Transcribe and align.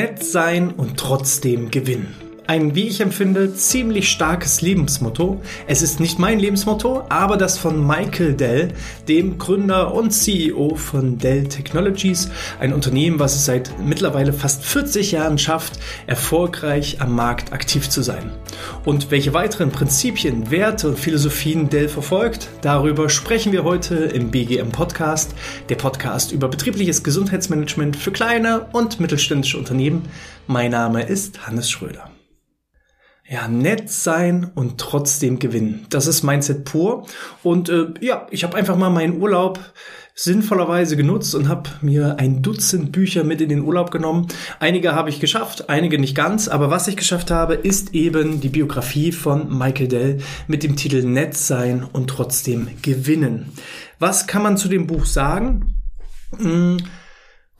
Nett 0.00 0.24
sein 0.24 0.70
und 0.70 0.96
trotzdem 0.96 1.70
gewinnen. 1.70 2.29
Ein, 2.50 2.74
wie 2.74 2.88
ich 2.88 3.00
empfinde, 3.00 3.54
ziemlich 3.54 4.10
starkes 4.10 4.60
Lebensmotto. 4.60 5.40
Es 5.68 5.82
ist 5.82 6.00
nicht 6.00 6.18
mein 6.18 6.40
Lebensmotto, 6.40 7.04
aber 7.08 7.36
das 7.36 7.56
von 7.56 7.86
Michael 7.86 8.34
Dell, 8.34 8.72
dem 9.06 9.38
Gründer 9.38 9.94
und 9.94 10.10
CEO 10.10 10.74
von 10.74 11.16
Dell 11.16 11.44
Technologies, 11.46 12.28
ein 12.58 12.72
Unternehmen, 12.72 13.20
was 13.20 13.36
es 13.36 13.44
seit 13.44 13.78
mittlerweile 13.78 14.32
fast 14.32 14.64
40 14.64 15.12
Jahren 15.12 15.38
schafft, 15.38 15.78
erfolgreich 16.08 17.00
am 17.00 17.14
Markt 17.14 17.52
aktiv 17.52 17.88
zu 17.88 18.02
sein. 18.02 18.32
Und 18.84 19.12
welche 19.12 19.32
weiteren 19.32 19.70
Prinzipien, 19.70 20.50
Werte 20.50 20.88
und 20.88 20.98
Philosophien 20.98 21.68
Dell 21.70 21.88
verfolgt, 21.88 22.48
darüber 22.62 23.10
sprechen 23.10 23.52
wir 23.52 23.62
heute 23.62 23.94
im 23.94 24.32
BGM 24.32 24.72
Podcast, 24.72 25.36
der 25.68 25.76
Podcast 25.76 26.32
über 26.32 26.48
betriebliches 26.48 27.04
Gesundheitsmanagement 27.04 27.94
für 27.94 28.10
kleine 28.10 28.66
und 28.72 28.98
mittelständische 28.98 29.56
Unternehmen. 29.56 30.08
Mein 30.48 30.72
Name 30.72 31.04
ist 31.04 31.46
Hannes 31.46 31.70
Schröder. 31.70 32.09
Ja, 33.32 33.46
nett 33.46 33.88
sein 33.88 34.50
und 34.56 34.78
trotzdem 34.78 35.38
gewinnen. 35.38 35.86
Das 35.88 36.08
ist 36.08 36.24
Mindset 36.24 36.64
pur. 36.64 37.06
Und 37.44 37.68
äh, 37.68 37.86
ja, 38.00 38.26
ich 38.32 38.42
habe 38.42 38.56
einfach 38.56 38.76
mal 38.76 38.90
meinen 38.90 39.22
Urlaub 39.22 39.60
sinnvollerweise 40.16 40.96
genutzt 40.96 41.36
und 41.36 41.48
habe 41.48 41.70
mir 41.80 42.16
ein 42.18 42.42
Dutzend 42.42 42.90
Bücher 42.90 43.22
mit 43.22 43.40
in 43.40 43.48
den 43.48 43.60
Urlaub 43.60 43.92
genommen. 43.92 44.26
Einige 44.58 44.96
habe 44.96 45.10
ich 45.10 45.20
geschafft, 45.20 45.70
einige 45.70 46.00
nicht 46.00 46.16
ganz, 46.16 46.48
aber 46.48 46.70
was 46.70 46.88
ich 46.88 46.96
geschafft 46.96 47.30
habe, 47.30 47.54
ist 47.54 47.94
eben 47.94 48.40
die 48.40 48.48
Biografie 48.48 49.12
von 49.12 49.56
Michael 49.56 49.86
Dell 49.86 50.18
mit 50.48 50.64
dem 50.64 50.74
Titel 50.74 51.04
Nett 51.04 51.36
sein 51.36 51.84
und 51.84 52.10
trotzdem 52.10 52.66
gewinnen. 52.82 53.52
Was 54.00 54.26
kann 54.26 54.42
man 54.42 54.56
zu 54.56 54.66
dem 54.66 54.88
Buch 54.88 55.06
sagen? 55.06 55.76
Hm, 56.36 56.78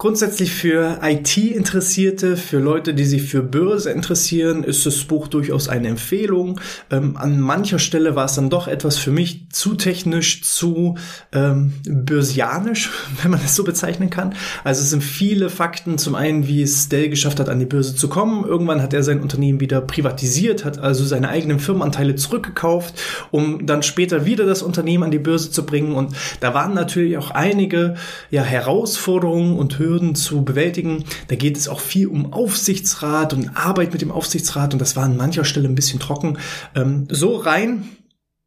Grundsätzlich 0.01 0.51
für 0.51 1.01
IT-Interessierte, 1.03 2.39
für 2.39 2.59
Leute, 2.59 2.95
die 2.95 3.05
sich 3.05 3.25
für 3.25 3.43
Börse 3.43 3.91
interessieren, 3.91 4.65
ist 4.65 4.87
das 4.87 5.05
Buch 5.05 5.29
durchaus 5.29 5.69
eine 5.69 5.89
Empfehlung. 5.89 6.59
Ähm, 6.91 7.19
an 7.19 7.39
mancher 7.39 7.79
Stelle 7.79 8.17
war 8.17 8.25
es 8.25 8.35
dann 8.35 8.49
doch 8.49 8.67
etwas 8.67 8.97
für 8.97 9.11
mich 9.11 9.51
zu 9.51 9.75
technisch, 9.75 10.43
zu 10.43 10.95
ähm, 11.33 11.75
börsianisch, 11.87 12.89
wenn 13.23 13.31
man 13.31 13.43
das 13.43 13.55
so 13.55 13.63
bezeichnen 13.63 14.09
kann. 14.09 14.35
Also 14.65 14.81
es 14.81 14.89
sind 14.89 15.05
viele 15.05 15.51
Fakten. 15.51 15.99
Zum 15.99 16.15
einen, 16.15 16.49
wie 16.49 16.63
es 16.63 16.89
Dell 16.89 17.11
geschafft 17.11 17.39
hat, 17.39 17.51
an 17.51 17.59
die 17.59 17.67
Börse 17.67 17.95
zu 17.95 18.09
kommen. 18.09 18.47
Irgendwann 18.47 18.81
hat 18.81 18.95
er 18.95 19.03
sein 19.03 19.21
Unternehmen 19.21 19.61
wieder 19.61 19.83
privatisiert, 19.83 20.65
hat 20.65 20.79
also 20.79 21.05
seine 21.05 21.29
eigenen 21.29 21.61
Firmenanteile 21.61 22.15
zurückgekauft, 22.15 22.95
um 23.33 23.67
dann 23.67 23.83
später 23.83 24.25
wieder 24.25 24.47
das 24.47 24.63
Unternehmen 24.63 25.05
an 25.05 25.11
die 25.11 25.19
Börse 25.19 25.51
zu 25.51 25.67
bringen. 25.67 25.93
Und 25.93 26.17
da 26.41 26.55
waren 26.55 26.73
natürlich 26.73 27.19
auch 27.19 27.33
einige 27.33 27.97
ja, 28.31 28.43
Herausforderungen 28.43 29.59
und 29.59 29.79
Hürden 29.79 29.90
Hürden 29.91 30.15
zu 30.15 30.45
bewältigen. 30.45 31.05
Da 31.29 31.35
geht 31.35 31.57
es 31.57 31.69
auch 31.69 31.81
viel 31.81 32.07
um 32.07 32.33
Aufsichtsrat 32.33 33.35
und 33.35 33.57
Arbeit 33.57 33.93
mit 33.93 34.03
dem 34.03 34.13
Aufsichtsrat 34.13 34.73
und 34.73 34.79
das 34.79 34.95
war 34.95 35.05
an 35.05 35.17
mancher 35.17 35.45
Stelle 35.45 35.69
ein 35.69 35.75
bisschen 35.75 35.99
trocken. 35.99 36.39
Ähm, 36.77 37.09
so 37.11 37.37
rein 37.37 37.89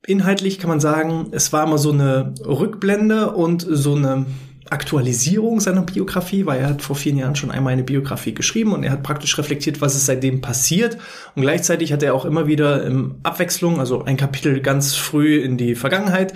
inhaltlich 0.05 0.59
kann 0.59 0.69
man 0.69 0.79
sagen, 0.79 1.27
es 1.31 1.53
war 1.53 1.65
immer 1.65 1.77
so 1.77 1.91
eine 1.91 2.33
Rückblende 2.45 3.31
und 3.31 3.65
so 3.69 3.95
eine 3.95 4.25
Aktualisierung 4.69 5.59
seiner 5.59 5.81
Biografie, 5.81 6.45
weil 6.45 6.59
er 6.59 6.69
hat 6.69 6.81
vor 6.81 6.95
vielen 6.95 7.17
Jahren 7.17 7.35
schon 7.35 7.51
einmal 7.51 7.73
eine 7.73 7.83
Biografie 7.83 8.33
geschrieben 8.33 8.73
und 8.73 8.83
er 8.83 8.91
hat 8.91 9.03
praktisch 9.03 9.37
reflektiert, 9.37 9.81
was 9.81 9.95
ist 9.95 10.05
seitdem 10.05 10.41
passiert. 10.41 10.97
Und 11.35 11.43
gleichzeitig 11.43 11.93
hat 11.93 12.01
er 12.01 12.15
auch 12.15 12.25
immer 12.25 12.47
wieder 12.47 12.83
im 12.83 13.15
Abwechslung, 13.23 13.79
also 13.79 14.03
ein 14.03 14.17
Kapitel 14.17 14.61
ganz 14.61 14.95
früh 14.95 15.37
in 15.37 15.57
die 15.57 15.75
Vergangenheit, 15.75 16.33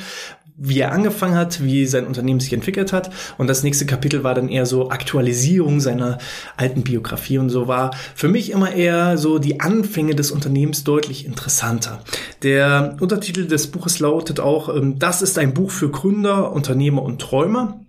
wie 0.58 0.80
er 0.80 0.92
angefangen 0.92 1.36
hat, 1.36 1.64
wie 1.64 1.86
sein 1.86 2.08
Unternehmen 2.08 2.40
sich 2.40 2.52
entwickelt 2.52 2.92
hat. 2.92 3.12
Und 3.38 3.48
das 3.48 3.64
nächste 3.64 3.86
Kapitel 3.86 4.24
war 4.24 4.34
dann 4.34 4.50
eher 4.50 4.66
so 4.66 4.90
Aktualisierung 4.90 5.80
seiner 5.80 6.18
alten 6.58 6.84
Biografie 6.84 7.38
und 7.38 7.50
so 7.50 7.68
war 7.68 7.92
für 8.16 8.28
mich 8.28 8.52
immer 8.52 8.74
eher 8.74 9.18
so 9.18 9.38
die 9.38 9.60
Anfänge 9.60 10.16
des 10.16 10.32
Unternehmens 10.32 10.84
deutlich 10.84 11.26
interessanter. 11.26 12.02
Der 12.42 12.98
Untertitel 13.00 13.46
des 13.46 13.68
Buches 13.68 14.00
lautet 14.00 14.40
auch, 14.40 14.76
ähm, 14.76 14.98
das 14.98 15.22
ist 15.22 15.38
ein 15.38 15.54
Buch 15.54 15.72
für 15.72 15.90
Gründer, 15.90 16.52
Unternehmer 16.52 17.04
und 17.04 17.22
Träumer. 17.22 17.80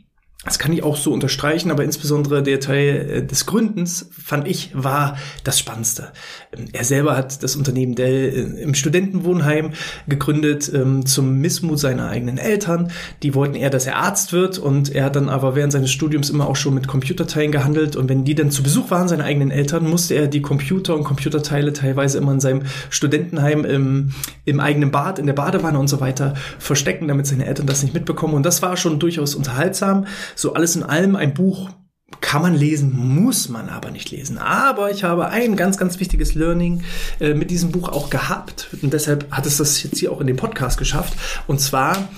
Das 0.45 0.61
kann 0.61 0.73
ich 0.73 0.85
auch 0.85 0.97
so 0.97 1.13
unterstreichen, 1.13 1.73
aber 1.73 1.83
insbesondere 1.83 2.45
der 2.45 2.61
Teil 2.61 3.11
äh, 3.11 3.27
des 3.27 3.45
Gründens 3.45 4.09
fand 4.13 4.47
ich 4.47 4.71
war 4.73 5.19
das 5.43 5.59
Spannendste. 5.59 6.13
Ähm, 6.57 6.67
er 6.73 6.85
selber 6.85 7.17
hat 7.17 7.43
das 7.43 7.57
Unternehmen 7.57 7.97
Dell 7.97 8.57
äh, 8.57 8.63
im 8.63 8.75
Studentenwohnheim 8.75 9.73
gegründet 10.07 10.71
ähm, 10.73 11.05
zum 11.05 11.41
Missmut 11.41 11.81
seiner 11.81 12.09
eigenen 12.09 12.39
Eltern. 12.39 12.93
Die 13.25 13.35
wollten 13.35 13.57
eher, 13.57 13.69
dass 13.69 13.87
er 13.87 13.97
Arzt 13.97 14.33
wird 14.33 14.59
und 14.59 14.95
er 14.95 15.07
hat 15.07 15.17
dann 15.17 15.29
aber 15.29 15.57
während 15.57 15.73
seines 15.73 15.91
Studiums 15.91 16.31
immer 16.31 16.47
auch 16.47 16.55
schon 16.55 16.73
mit 16.73 16.87
Computerteilen 16.87 17.51
gehandelt 17.51 17.97
und 17.97 18.09
wenn 18.09 18.25
die 18.25 18.37
dann 18.37 18.53
zu 18.53 18.63
Besuch 18.63 18.93
waren, 18.93 19.09
seine 19.09 19.25
eigenen 19.25 19.51
Eltern, 19.51 19.91
musste 19.91 20.15
er 20.15 20.29
die 20.29 20.41
Computer 20.41 20.95
und 20.95 21.03
Computerteile 21.03 21.73
teilweise 21.73 22.17
immer 22.17 22.31
in 22.31 22.41
seinem 22.41 22.63
Studentenheim 22.91 23.65
im, 23.65 24.13
im 24.45 24.61
eigenen 24.61 24.93
Bad, 24.93 25.19
in 25.19 25.27
der 25.27 25.35
Badewanne 25.35 25.81
und 25.81 25.89
so 25.89 25.99
weiter 25.99 26.35
verstecken, 26.61 27.09
damit 27.09 27.27
seine 27.27 27.45
Eltern 27.45 27.67
das 27.67 27.83
nicht 27.83 27.93
mitbekommen 27.93 28.35
und 28.35 28.47
das 28.47 28.63
war 28.63 28.77
schon 28.77 29.01
durchaus 29.01 29.35
unterhaltsam. 29.35 30.07
So 30.35 30.55
alles 30.55 30.77
in 30.77 30.83
allem 30.83 31.17
ein 31.17 31.35
Buch 31.35 31.71
kann 32.21 32.43
man 32.43 32.55
lesen, 32.55 32.97
muss 32.97 33.49
man 33.49 33.69
aber 33.69 33.91
nicht 33.91 34.11
lesen. 34.11 34.39
Aber 34.39 34.91
ich 34.91 35.05
habe 35.05 35.29
ein 35.29 35.57
ganz, 35.57 35.77
ganz 35.77 36.01
wichtiges 36.01 36.35
Learning 36.35 36.83
äh, 37.21 37.35
mit 37.35 37.51
diesem 37.51 37.71
Buch 37.71 37.89
auch 37.89 38.11
gehabt. 38.11 38.69
Und 38.83 38.93
deshalb 38.93 39.31
hat 39.31 39.47
es 39.47 39.59
das 39.59 39.83
jetzt 39.83 39.99
hier 39.99 40.11
auch 40.13 40.21
in 40.21 40.27
den 40.27 40.37
Podcast 40.37 40.79
geschafft. 40.79 41.15
Und 41.47 41.61
zwar, 41.61 42.09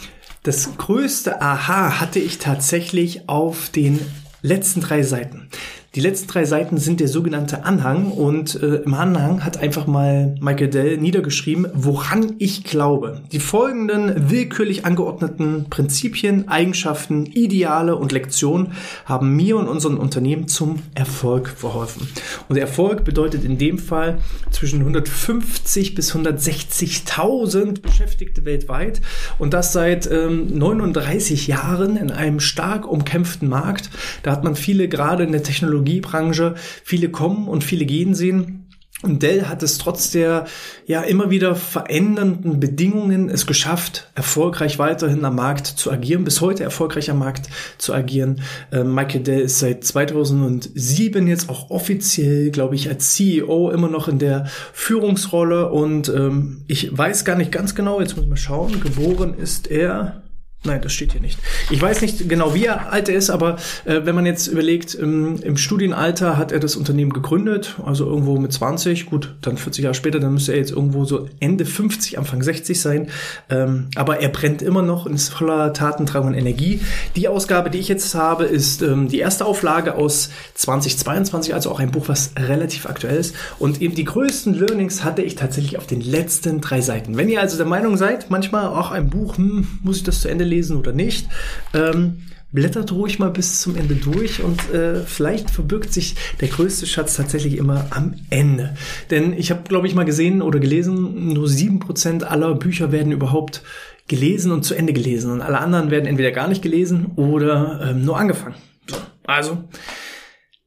das 0.42 0.76
größte 0.76 1.42
Aha 1.42 2.00
hatte 2.00 2.18
ich 2.18 2.38
tatsächlich 2.38 3.28
auf 3.28 3.68
den 3.70 4.00
letzten 4.42 4.80
drei 4.80 5.02
Seiten. 5.02 5.48
Die 5.96 6.00
letzten 6.00 6.28
drei 6.28 6.44
Seiten 6.44 6.78
sind 6.78 7.00
der 7.00 7.08
sogenannte 7.08 7.64
Anhang 7.64 8.12
und 8.12 8.62
äh, 8.62 8.76
im 8.76 8.94
Anhang 8.94 9.44
hat 9.44 9.56
einfach 9.56 9.88
mal 9.88 10.36
Michael 10.40 10.68
Dell 10.68 10.98
niedergeschrieben, 10.98 11.66
woran 11.74 12.36
ich 12.38 12.62
glaube. 12.62 13.22
Die 13.32 13.40
folgenden 13.40 14.30
willkürlich 14.30 14.86
angeordneten 14.86 15.66
Prinzipien, 15.68 16.46
Eigenschaften, 16.46 17.26
Ideale 17.26 17.96
und 17.96 18.12
Lektionen 18.12 18.70
haben 19.04 19.34
mir 19.34 19.56
und 19.56 19.66
unseren 19.66 19.96
Unternehmen 19.96 20.46
zum 20.46 20.78
Erfolg 20.94 21.48
verholfen. 21.48 22.06
Und 22.48 22.56
Erfolg 22.56 23.02
bedeutet 23.02 23.42
in 23.42 23.58
dem 23.58 23.76
Fall 23.80 24.18
zwischen 24.52 24.78
150 24.78 25.96
bis 25.96 26.14
160.000 26.14 27.80
Beschäftigte 27.82 28.44
weltweit 28.44 29.00
und 29.40 29.54
das 29.54 29.72
seit 29.72 30.08
ähm, 30.08 30.56
39 30.56 31.48
Jahren 31.48 31.96
in 31.96 32.12
einem 32.12 32.38
stark 32.38 32.86
umkämpften 32.88 33.48
Markt. 33.48 33.90
Da 34.22 34.30
hat 34.30 34.44
man 34.44 34.54
viele 34.54 34.86
gerade 34.86 35.24
in 35.24 35.32
der 35.32 35.42
Technologie 35.42 35.79
Technologiebranche 35.80 36.54
viele 36.84 37.10
kommen 37.10 37.48
und 37.48 37.64
viele 37.64 37.86
gehen 37.86 38.14
sehen. 38.14 38.66
Und 39.02 39.22
Dell 39.22 39.46
hat 39.46 39.62
es 39.62 39.78
trotz 39.78 40.10
der 40.10 40.44
ja 40.84 41.00
immer 41.00 41.30
wieder 41.30 41.54
verändernden 41.54 42.60
Bedingungen 42.60 43.30
es 43.30 43.46
geschafft, 43.46 44.10
erfolgreich 44.14 44.78
weiterhin 44.78 45.24
am 45.24 45.36
Markt 45.36 45.66
zu 45.66 45.90
agieren, 45.90 46.24
bis 46.24 46.42
heute 46.42 46.64
erfolgreich 46.64 47.10
am 47.10 47.20
Markt 47.20 47.48
zu 47.78 47.94
agieren. 47.94 48.42
Äh, 48.70 48.84
Michael 48.84 49.22
Dell 49.22 49.40
ist 49.40 49.58
seit 49.58 49.84
2007 49.84 51.26
jetzt 51.28 51.48
auch 51.48 51.70
offiziell, 51.70 52.50
glaube 52.50 52.74
ich, 52.74 52.90
als 52.90 53.14
CEO 53.14 53.70
immer 53.70 53.88
noch 53.88 54.06
in 54.06 54.18
der 54.18 54.48
Führungsrolle 54.74 55.70
und 55.70 56.10
ähm, 56.10 56.64
ich 56.66 56.94
weiß 56.96 57.24
gar 57.24 57.36
nicht 57.36 57.52
ganz 57.52 57.74
genau, 57.74 58.02
jetzt 58.02 58.16
muss 58.16 58.24
ich 58.24 58.30
mal 58.30 58.36
schauen, 58.36 58.82
geboren 58.82 59.32
ist 59.32 59.70
er 59.70 60.20
Nein, 60.62 60.82
das 60.82 60.92
steht 60.92 61.12
hier 61.12 61.22
nicht. 61.22 61.38
Ich 61.70 61.80
weiß 61.80 62.02
nicht 62.02 62.28
genau, 62.28 62.54
wie 62.54 62.68
alt 62.68 63.08
er 63.08 63.14
ist, 63.14 63.30
aber 63.30 63.56
äh, 63.86 64.02
wenn 64.04 64.14
man 64.14 64.26
jetzt 64.26 64.46
überlegt, 64.46 64.92
im, 64.92 65.42
im, 65.42 65.56
Studienalter 65.56 66.36
hat 66.36 66.52
er 66.52 66.60
das 66.60 66.76
Unternehmen 66.76 67.14
gegründet, 67.14 67.76
also 67.82 68.04
irgendwo 68.04 68.36
mit 68.36 68.52
20, 68.52 69.06
gut, 69.06 69.34
dann 69.40 69.56
40 69.56 69.84
Jahre 69.84 69.94
später, 69.94 70.20
dann 70.20 70.34
müsste 70.34 70.52
er 70.52 70.58
jetzt 70.58 70.72
irgendwo 70.72 71.06
so 71.06 71.30
Ende 71.40 71.64
50, 71.64 72.18
Anfang 72.18 72.42
60 72.42 72.78
sein. 72.78 73.08
Ähm, 73.48 73.88
aber 73.94 74.20
er 74.20 74.28
brennt 74.28 74.60
immer 74.60 74.82
noch 74.82 75.06
und 75.06 75.14
ist 75.14 75.30
voller 75.30 75.72
Tatendrang 75.72 76.26
und 76.26 76.34
Energie. 76.34 76.82
Die 77.16 77.26
Ausgabe, 77.26 77.70
die 77.70 77.78
ich 77.78 77.88
jetzt 77.88 78.14
habe, 78.14 78.44
ist 78.44 78.82
ähm, 78.82 79.08
die 79.08 79.18
erste 79.18 79.46
Auflage 79.46 79.94
aus 79.94 80.28
2022, 80.56 81.54
also 81.54 81.70
auch 81.70 81.80
ein 81.80 81.90
Buch, 81.90 82.08
was 82.08 82.32
relativ 82.38 82.84
aktuell 82.84 83.16
ist. 83.16 83.34
Und 83.58 83.80
eben 83.80 83.94
die 83.94 84.04
größten 84.04 84.52
Learnings 84.52 85.04
hatte 85.04 85.22
ich 85.22 85.36
tatsächlich 85.36 85.78
auf 85.78 85.86
den 85.86 86.02
letzten 86.02 86.60
drei 86.60 86.82
Seiten. 86.82 87.16
Wenn 87.16 87.30
ihr 87.30 87.40
also 87.40 87.56
der 87.56 87.64
Meinung 87.64 87.96
seid, 87.96 88.28
manchmal 88.28 88.66
auch 88.66 88.90
ein 88.90 89.08
Buch, 89.08 89.38
hm, 89.38 89.66
muss 89.82 89.96
ich 89.96 90.02
das 90.04 90.20
zu 90.20 90.28
Ende 90.28 90.49
lesen 90.50 90.76
oder 90.76 90.92
nicht. 90.92 91.28
Ähm, 91.72 92.18
blättert 92.52 92.92
ruhig 92.92 93.18
mal 93.18 93.30
bis 93.30 93.60
zum 93.60 93.76
Ende 93.76 93.94
durch 93.94 94.42
und 94.42 94.72
äh, 94.72 95.02
vielleicht 95.04 95.50
verbirgt 95.50 95.92
sich 95.92 96.16
der 96.40 96.48
größte 96.48 96.86
Schatz 96.86 97.16
tatsächlich 97.16 97.56
immer 97.56 97.86
am 97.90 98.14
Ende. 98.28 98.74
Denn 99.10 99.32
ich 99.32 99.50
habe, 99.50 99.62
glaube 99.68 99.86
ich, 99.86 99.94
mal 99.94 100.04
gesehen 100.04 100.42
oder 100.42 100.58
gelesen, 100.58 101.32
nur 101.32 101.48
sieben 101.48 101.78
Prozent 101.78 102.24
aller 102.24 102.54
Bücher 102.54 102.92
werden 102.92 103.12
überhaupt 103.12 103.62
gelesen 104.08 104.50
und 104.50 104.64
zu 104.64 104.74
Ende 104.74 104.92
gelesen 104.92 105.30
und 105.30 105.40
alle 105.40 105.58
anderen 105.58 105.90
werden 105.92 106.06
entweder 106.06 106.32
gar 106.32 106.48
nicht 106.48 106.62
gelesen 106.62 107.12
oder 107.14 107.90
ähm, 107.90 108.04
nur 108.04 108.18
angefangen. 108.18 108.56
So, 108.88 108.96
also 109.24 109.64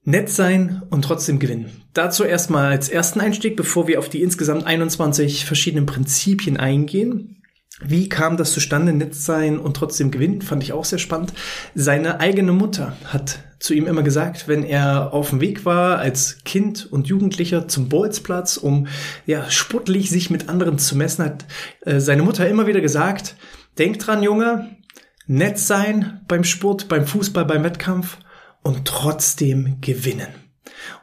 nett 0.05 0.29
sein 0.29 0.83
und 0.89 1.03
trotzdem 1.03 1.39
gewinnen. 1.39 1.65
Dazu 1.93 2.23
erstmal 2.23 2.71
als 2.71 2.87
ersten 2.87 3.19
Einstieg, 3.19 3.57
bevor 3.57 3.87
wir 3.87 3.99
auf 3.99 4.07
die 4.07 4.21
insgesamt 4.21 4.65
21 4.65 5.45
verschiedenen 5.45 5.85
Prinzipien 5.85 6.55
eingehen 6.57 7.42
Wie 7.81 8.07
kam 8.07 8.37
das 8.37 8.53
zustande, 8.53 8.93
nett 8.93 9.15
sein 9.15 9.57
und 9.57 9.75
trotzdem 9.75 10.11
gewinnen? 10.11 10.41
Fand 10.41 10.63
ich 10.63 10.73
auch 10.73 10.85
sehr 10.85 10.99
spannend. 10.99 11.33
Seine 11.73 12.19
eigene 12.19 12.51
Mutter 12.51 12.95
hat 13.05 13.39
zu 13.59 13.73
ihm 13.73 13.87
immer 13.87 14.03
gesagt, 14.03 14.47
wenn 14.47 14.63
er 14.63 15.13
auf 15.13 15.29
dem 15.31 15.41
Weg 15.41 15.65
war 15.65 15.97
als 15.97 16.43
Kind 16.43 16.85
und 16.91 17.07
Jugendlicher 17.07 17.67
zum 17.67 17.89
Bolzplatz, 17.89 18.57
um 18.57 18.87
ja 19.25 19.49
sportlich 19.49 20.09
sich 20.09 20.29
mit 20.29 20.49
anderen 20.49 20.77
zu 20.77 20.95
messen, 20.95 21.25
hat 21.25 21.45
äh, 21.81 21.99
seine 21.99 22.23
Mutter 22.23 22.47
immer 22.47 22.67
wieder 22.67 22.81
gesagt: 22.81 23.35
Denk 23.77 23.99
dran, 23.99 24.21
Junge, 24.21 24.77
nett 25.25 25.57
sein 25.57 26.21
beim 26.27 26.43
Sport, 26.43 26.87
beim 26.89 27.07
Fußball, 27.07 27.45
beim 27.45 27.63
Wettkampf 27.63 28.17
und 28.61 28.85
trotzdem 28.85 29.77
gewinnen. 29.81 30.27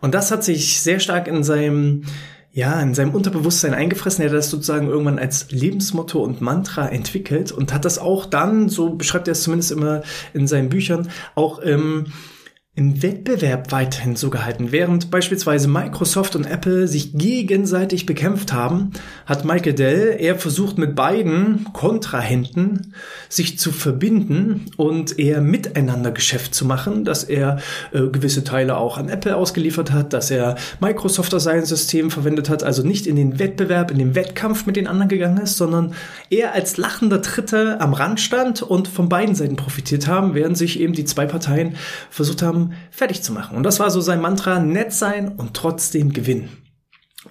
Und 0.00 0.14
das 0.14 0.30
hat 0.30 0.44
sich 0.44 0.80
sehr 0.80 1.00
stark 1.00 1.28
in 1.28 1.42
seinem 1.42 2.04
ja, 2.52 2.80
in 2.80 2.94
seinem 2.94 3.14
Unterbewusstsein 3.14 3.74
eingefressen. 3.74 4.22
Er 4.24 4.30
hat 4.30 4.36
das 4.36 4.50
sozusagen 4.50 4.88
irgendwann 4.88 5.18
als 5.18 5.50
Lebensmotto 5.50 6.20
und 6.22 6.40
Mantra 6.40 6.88
entwickelt 6.88 7.52
und 7.52 7.72
hat 7.72 7.84
das 7.84 7.98
auch 7.98 8.26
dann, 8.26 8.68
so 8.68 8.90
beschreibt 8.90 9.28
er 9.28 9.32
es 9.32 9.42
zumindest 9.42 9.70
immer 9.70 10.02
in 10.34 10.48
seinen 10.48 10.68
Büchern, 10.68 11.08
auch 11.34 11.58
im 11.60 12.06
im 12.80 13.02
Wettbewerb 13.02 13.72
weiterhin 13.72 14.16
so 14.16 14.30
gehalten. 14.30 14.72
Während 14.72 15.10
beispielsweise 15.10 15.68
Microsoft 15.68 16.34
und 16.34 16.46
Apple 16.46 16.88
sich 16.88 17.12
gegenseitig 17.12 18.06
bekämpft 18.06 18.54
haben, 18.54 18.92
hat 19.26 19.44
Michael 19.44 19.74
Dell 19.74 20.16
eher 20.18 20.36
versucht, 20.36 20.78
mit 20.78 20.96
beiden 20.96 21.66
Kontrahenten 21.74 22.94
sich 23.28 23.58
zu 23.58 23.70
verbinden 23.70 24.70
und 24.78 25.18
eher 25.18 25.42
miteinander 25.42 26.10
Geschäft 26.10 26.54
zu 26.54 26.64
machen, 26.64 27.04
dass 27.04 27.22
er 27.22 27.58
äh, 27.92 28.06
gewisse 28.06 28.44
Teile 28.44 28.78
auch 28.78 28.96
an 28.96 29.10
Apple 29.10 29.36
ausgeliefert 29.36 29.92
hat, 29.92 30.14
dass 30.14 30.30
er 30.30 30.56
Microsoft 30.80 31.34
als 31.34 31.44
sein 31.44 31.66
System 31.66 32.10
verwendet 32.10 32.48
hat, 32.48 32.62
also 32.62 32.82
nicht 32.82 33.06
in 33.06 33.16
den 33.16 33.38
Wettbewerb, 33.38 33.90
in 33.90 33.98
den 33.98 34.14
Wettkampf 34.14 34.64
mit 34.64 34.76
den 34.76 34.86
anderen 34.86 35.10
gegangen 35.10 35.42
ist, 35.42 35.58
sondern 35.58 35.92
eher 36.30 36.54
als 36.54 36.78
lachender 36.78 37.18
Dritte 37.18 37.78
am 37.78 37.92
Rand 37.92 38.20
stand 38.20 38.62
und 38.62 38.88
von 38.88 39.10
beiden 39.10 39.34
Seiten 39.34 39.56
profitiert 39.56 40.06
haben, 40.06 40.32
während 40.32 40.56
sich 40.56 40.80
eben 40.80 40.94
die 40.94 41.04
zwei 41.04 41.26
Parteien 41.26 41.76
versucht 42.08 42.40
haben, 42.40 42.69
fertig 42.90 43.22
zu 43.22 43.32
machen. 43.32 43.56
Und 43.56 43.62
das 43.62 43.80
war 43.80 43.90
so 43.90 44.00
sein 44.00 44.20
Mantra, 44.20 44.60
nett 44.60 44.92
sein 44.92 45.28
und 45.28 45.54
trotzdem 45.54 46.12
gewinnen. 46.12 46.50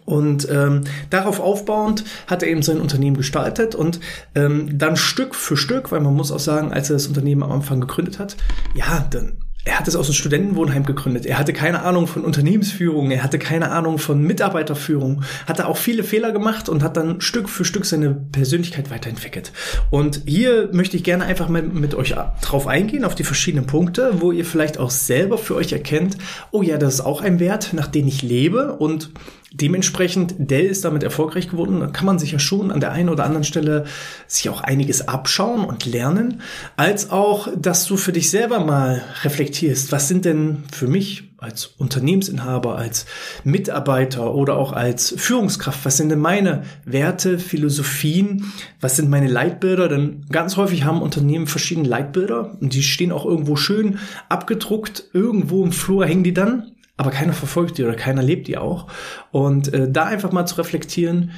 Und 0.05 0.47
ähm, 0.49 0.83
darauf 1.09 1.39
aufbauend 1.39 2.03
hat 2.27 2.43
er 2.43 2.49
eben 2.49 2.61
sein 2.61 2.79
Unternehmen 2.79 3.17
gestaltet 3.17 3.73
und 3.73 3.99
ähm, 4.35 4.77
dann 4.77 4.95
Stück 4.95 5.33
für 5.33 5.57
Stück, 5.57 5.91
weil 5.91 5.99
man 5.99 6.13
muss 6.13 6.31
auch 6.31 6.39
sagen, 6.39 6.71
als 6.71 6.89
er 6.89 6.95
das 6.95 7.07
Unternehmen 7.07 7.41
am 7.41 7.51
Anfang 7.51 7.81
gegründet 7.81 8.19
hat, 8.19 8.37
ja, 8.75 9.05
dann 9.09 9.37
er 9.69 9.77
hat 9.77 9.87
es 9.87 9.95
aus 9.95 10.07
einem 10.07 10.15
Studentenwohnheim 10.15 10.83
gegründet. 10.83 11.27
Er 11.27 11.37
hatte 11.37 11.53
keine 11.53 11.83
Ahnung 11.83 12.07
von 12.07 12.25
Unternehmensführung, 12.25 13.11
er 13.11 13.21
hatte 13.21 13.37
keine 13.37 13.69
Ahnung 13.69 13.99
von 13.99 14.23
Mitarbeiterführung, 14.23 15.21
hatte 15.45 15.67
auch 15.67 15.77
viele 15.77 16.03
Fehler 16.03 16.31
gemacht 16.31 16.69
und 16.69 16.81
hat 16.81 16.97
dann 16.97 17.21
Stück 17.21 17.47
für 17.47 17.63
Stück 17.63 17.85
seine 17.85 18.15
Persönlichkeit 18.31 18.89
weiterentwickelt. 18.89 19.51
Und 19.91 20.23
hier 20.25 20.69
möchte 20.71 20.97
ich 20.97 21.03
gerne 21.03 21.25
einfach 21.25 21.49
mal 21.49 21.61
mit 21.61 21.93
euch 21.93 22.15
drauf 22.41 22.65
eingehen, 22.65 23.05
auf 23.05 23.13
die 23.13 23.23
verschiedenen 23.23 23.67
Punkte, 23.67 24.21
wo 24.21 24.31
ihr 24.31 24.43
vielleicht 24.43 24.79
auch 24.79 24.89
selber 24.89 25.37
für 25.37 25.53
euch 25.53 25.71
erkennt, 25.71 26.17
oh 26.49 26.63
ja, 26.63 26.77
das 26.77 26.95
ist 26.95 27.01
auch 27.01 27.21
ein 27.21 27.39
Wert, 27.39 27.73
nach 27.73 27.87
dem 27.87 28.07
ich 28.07 28.23
lebe 28.23 28.73
und 28.73 29.11
Dementsprechend, 29.51 30.35
Dell 30.37 30.67
ist 30.67 30.85
damit 30.85 31.01
erfolgreich 31.01 31.49
geworden. 31.49 31.79
Da 31.79 31.87
kann 31.87 32.05
man 32.05 32.19
sich 32.19 32.31
ja 32.31 32.39
schon 32.39 32.71
an 32.71 32.79
der 32.79 32.91
einen 32.91 33.09
oder 33.09 33.23
anderen 33.23 33.43
Stelle 33.43 33.85
sich 34.27 34.47
auch 34.49 34.61
einiges 34.61 35.07
abschauen 35.07 35.65
und 35.65 35.87
lernen, 35.87 36.41
als 36.77 37.09
auch, 37.09 37.47
dass 37.57 37.85
du 37.85 37.97
für 37.97 38.11
dich 38.11 38.29
selber 38.29 38.59
mal 38.59 39.01
reflektierst, 39.23 39.91
was 39.91 40.07
sind 40.07 40.25
denn 40.25 40.65
für 40.71 40.87
mich 40.87 41.29
als 41.39 41.65
Unternehmensinhaber, 41.65 42.77
als 42.77 43.05
Mitarbeiter 43.43 44.35
oder 44.35 44.55
auch 44.55 44.73
als 44.73 45.15
Führungskraft, 45.17 45.83
was 45.83 45.97
sind 45.97 46.09
denn 46.09 46.19
meine 46.19 46.63
Werte, 46.85 47.39
Philosophien, 47.39 48.51
was 48.81 48.97
sind 48.97 49.09
meine 49.09 49.29
Leitbilder? 49.29 49.87
Denn 49.87 50.25
ganz 50.29 50.57
häufig 50.57 50.83
haben 50.83 51.01
Unternehmen 51.01 51.47
verschiedene 51.47 51.87
Leitbilder 51.87 52.57
und 52.59 52.73
die 52.73 52.83
stehen 52.83 53.11
auch 53.11 53.25
irgendwo 53.25 53.55
schön 53.55 53.99
abgedruckt, 54.27 55.05
irgendwo 55.13 55.63
im 55.63 55.71
Flur 55.71 56.05
hängen 56.05 56.23
die 56.23 56.33
dann 56.33 56.73
aber 56.99 57.11
keiner 57.11 57.31
verfolgt 57.31 57.77
die 57.77 57.85
oder 57.85 57.95
keiner 57.95 58.21
lebt 58.21 58.49
die 58.49 58.57
auch. 58.57 58.87
Und 59.31 59.73
äh, 59.73 59.89
da 59.89 60.03
einfach 60.03 60.33
mal 60.33 60.45
zu 60.45 60.57
reflektieren, 60.57 61.31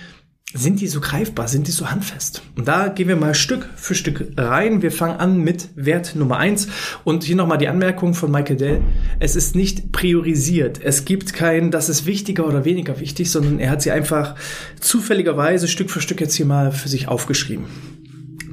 sind 0.56 0.82
die 0.82 0.88
so 0.88 1.00
greifbar, 1.00 1.48
sind 1.48 1.68
die 1.68 1.72
so 1.72 1.92
handfest? 1.92 2.42
Und 2.58 2.68
da 2.68 2.88
gehen 2.88 3.08
wir 3.08 3.16
mal 3.16 3.36
Stück 3.36 3.70
für 3.76 3.94
Stück 3.94 4.34
rein. 4.38 4.82
Wir 4.82 4.92
fangen 4.92 5.20
an 5.20 5.38
mit 5.38 5.70
Wert 5.76 6.16
Nummer 6.16 6.38
eins 6.38 6.68
Und 7.04 7.24
hier 7.24 7.36
nochmal 7.36 7.60
die 7.60 7.68
Anmerkung 7.68 8.16
von 8.16 8.32
Michael 8.32 8.58
Dell. 8.58 8.82
Es 9.20 9.36
ist 9.36 9.56
nicht 9.56 9.92
priorisiert. 9.92 10.82
Es 10.84 11.06
gibt 11.06 11.34
kein, 11.34 11.70
das 11.70 11.90
ist 11.90 12.08
wichtiger 12.08 12.48
oder 12.48 12.66
weniger 12.66 13.00
wichtig, 13.00 13.30
sondern 13.30 13.60
er 13.60 13.70
hat 13.70 13.84
sie 13.84 13.92
einfach 13.92 14.34
zufälligerweise 14.80 15.68
Stück 15.68 15.92
für 15.92 16.02
Stück 16.02 16.20
jetzt 16.20 16.34
hier 16.34 16.48
mal 16.48 16.72
für 16.72 16.90
sich 16.90 17.08
aufgeschrieben. 17.08 17.66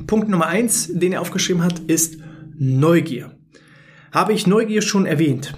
Punkt 0.06 0.28
Nummer 0.28 0.46
eins, 0.46 0.90
den 0.92 1.14
er 1.14 1.22
aufgeschrieben 1.22 1.64
hat, 1.64 1.78
ist 1.78 2.18
Neugier. 2.58 3.30
Habe 4.12 4.34
ich 4.34 4.46
Neugier 4.46 4.82
schon 4.82 5.06
erwähnt? 5.06 5.54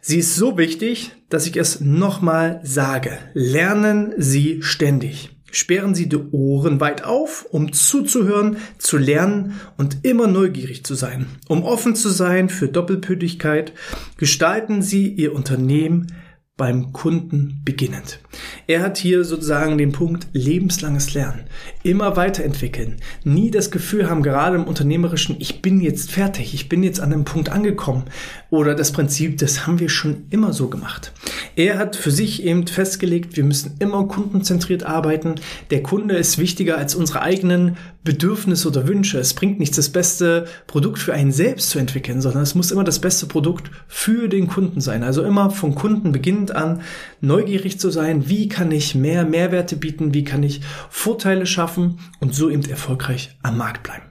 Sie 0.00 0.18
ist 0.18 0.36
so 0.36 0.56
wichtig, 0.56 1.12
dass 1.28 1.46
ich 1.46 1.56
es 1.56 1.80
nochmal 1.80 2.60
sage. 2.62 3.18
Lernen 3.34 4.14
Sie 4.16 4.62
ständig. 4.62 5.30
Sperren 5.50 5.94
Sie 5.94 6.08
die 6.08 6.16
Ohren 6.16 6.80
weit 6.80 7.04
auf, 7.04 7.46
um 7.50 7.72
zuzuhören, 7.72 8.58
zu 8.76 8.98
lernen 8.98 9.60
und 9.76 9.98
immer 10.02 10.26
neugierig 10.26 10.84
zu 10.84 10.94
sein. 10.94 11.26
Um 11.48 11.62
offen 11.62 11.94
zu 11.94 12.10
sein 12.10 12.48
für 12.48 12.68
Doppelpütigkeit, 12.68 13.72
gestalten 14.18 14.82
Sie 14.82 15.08
Ihr 15.08 15.34
Unternehmen 15.34 16.12
beim 16.56 16.92
Kunden 16.92 17.62
beginnend. 17.64 18.20
Er 18.66 18.82
hat 18.82 18.98
hier 18.98 19.24
sozusagen 19.24 19.78
den 19.78 19.92
Punkt 19.92 20.26
lebenslanges 20.32 21.14
Lernen. 21.14 21.44
Immer 21.82 22.16
weiterentwickeln. 22.16 22.96
Nie 23.24 23.50
das 23.50 23.70
Gefühl 23.70 24.08
haben, 24.10 24.22
gerade 24.22 24.56
im 24.56 24.64
Unternehmerischen, 24.64 25.36
ich 25.38 25.62
bin 25.62 25.80
jetzt 25.80 26.10
fertig, 26.10 26.54
ich 26.54 26.68
bin 26.68 26.82
jetzt 26.82 27.00
an 27.00 27.12
einem 27.12 27.24
Punkt 27.24 27.48
angekommen. 27.48 28.04
Oder 28.50 28.74
das 28.74 28.92
Prinzip, 28.92 29.38
das 29.38 29.66
haben 29.66 29.80
wir 29.80 29.88
schon 29.88 30.26
immer 30.30 30.52
so 30.52 30.68
gemacht. 30.68 31.12
Er 31.56 31.78
hat 31.78 31.96
für 31.96 32.10
sich 32.10 32.44
eben 32.44 32.66
festgelegt, 32.66 33.36
wir 33.36 33.44
müssen 33.44 33.76
immer 33.78 34.06
kundenzentriert 34.06 34.84
arbeiten. 34.84 35.36
Der 35.70 35.82
Kunde 35.82 36.16
ist 36.16 36.38
wichtiger 36.38 36.78
als 36.78 36.94
unsere 36.94 37.22
eigenen 37.22 37.76
Bedürfnisse 38.04 38.68
oder 38.68 38.88
Wünsche. 38.88 39.18
Es 39.18 39.34
bringt 39.34 39.58
nichts, 39.58 39.76
das 39.76 39.90
beste 39.90 40.46
Produkt 40.66 40.98
für 40.98 41.12
einen 41.12 41.32
selbst 41.32 41.70
zu 41.70 41.78
entwickeln, 41.78 42.20
sondern 42.20 42.42
es 42.42 42.54
muss 42.54 42.70
immer 42.70 42.84
das 42.84 43.00
beste 43.00 43.26
Produkt 43.26 43.70
für 43.86 44.28
den 44.28 44.46
Kunden 44.46 44.80
sein. 44.80 45.02
Also 45.02 45.24
immer 45.24 45.50
vom 45.50 45.74
Kunden 45.74 46.12
beginnend 46.12 46.54
an 46.54 46.80
neugierig 47.20 47.78
zu 47.78 47.90
sein, 47.90 48.17
wie 48.26 48.48
kann 48.48 48.72
ich 48.72 48.94
mehr 48.94 49.24
Mehrwerte 49.24 49.76
bieten, 49.76 50.14
wie 50.14 50.24
kann 50.24 50.42
ich 50.42 50.60
Vorteile 50.90 51.46
schaffen 51.46 52.00
und 52.20 52.34
so 52.34 52.50
eben 52.50 52.68
erfolgreich 52.68 53.36
am 53.42 53.58
Markt 53.58 53.82
bleiben. 53.82 54.04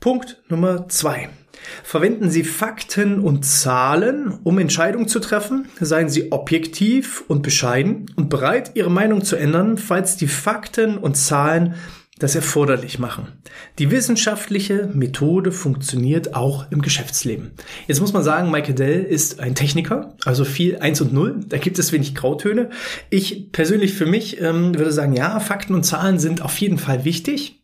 Punkt 0.00 0.42
Nummer 0.48 0.88
zwei. 0.88 1.28
Verwenden 1.82 2.30
Sie 2.30 2.44
Fakten 2.44 3.20
und 3.20 3.44
Zahlen, 3.44 4.38
um 4.44 4.58
Entscheidungen 4.58 5.08
zu 5.08 5.20
treffen. 5.20 5.68
Seien 5.80 6.08
Sie 6.08 6.30
objektiv 6.32 7.24
und 7.28 7.42
bescheiden 7.42 8.06
und 8.14 8.28
bereit, 8.28 8.72
Ihre 8.74 8.90
Meinung 8.90 9.24
zu 9.24 9.36
ändern, 9.36 9.78
falls 9.78 10.16
die 10.16 10.28
Fakten 10.28 10.98
und 10.98 11.16
Zahlen 11.16 11.74
das 12.18 12.34
erforderlich 12.34 12.98
machen. 12.98 13.28
Die 13.78 13.90
wissenschaftliche 13.90 14.88
Methode 14.94 15.52
funktioniert 15.52 16.34
auch 16.34 16.70
im 16.70 16.80
Geschäftsleben. 16.80 17.52
Jetzt 17.86 18.00
muss 18.00 18.12
man 18.12 18.22
sagen, 18.22 18.50
Michael 18.50 18.74
Dell 18.74 19.04
ist 19.04 19.40
ein 19.40 19.54
Techniker, 19.54 20.14
also 20.24 20.44
viel 20.44 20.78
eins 20.78 21.00
und 21.00 21.12
null. 21.12 21.40
Da 21.48 21.58
gibt 21.58 21.78
es 21.78 21.92
wenig 21.92 22.14
Grautöne. 22.14 22.70
Ich 23.10 23.52
persönlich 23.52 23.92
für 23.92 24.06
mich 24.06 24.40
ähm, 24.40 24.76
würde 24.76 24.92
sagen, 24.92 25.12
ja, 25.12 25.38
Fakten 25.40 25.74
und 25.74 25.84
Zahlen 25.84 26.18
sind 26.18 26.40
auf 26.40 26.56
jeden 26.58 26.78
Fall 26.78 27.04
wichtig 27.04 27.62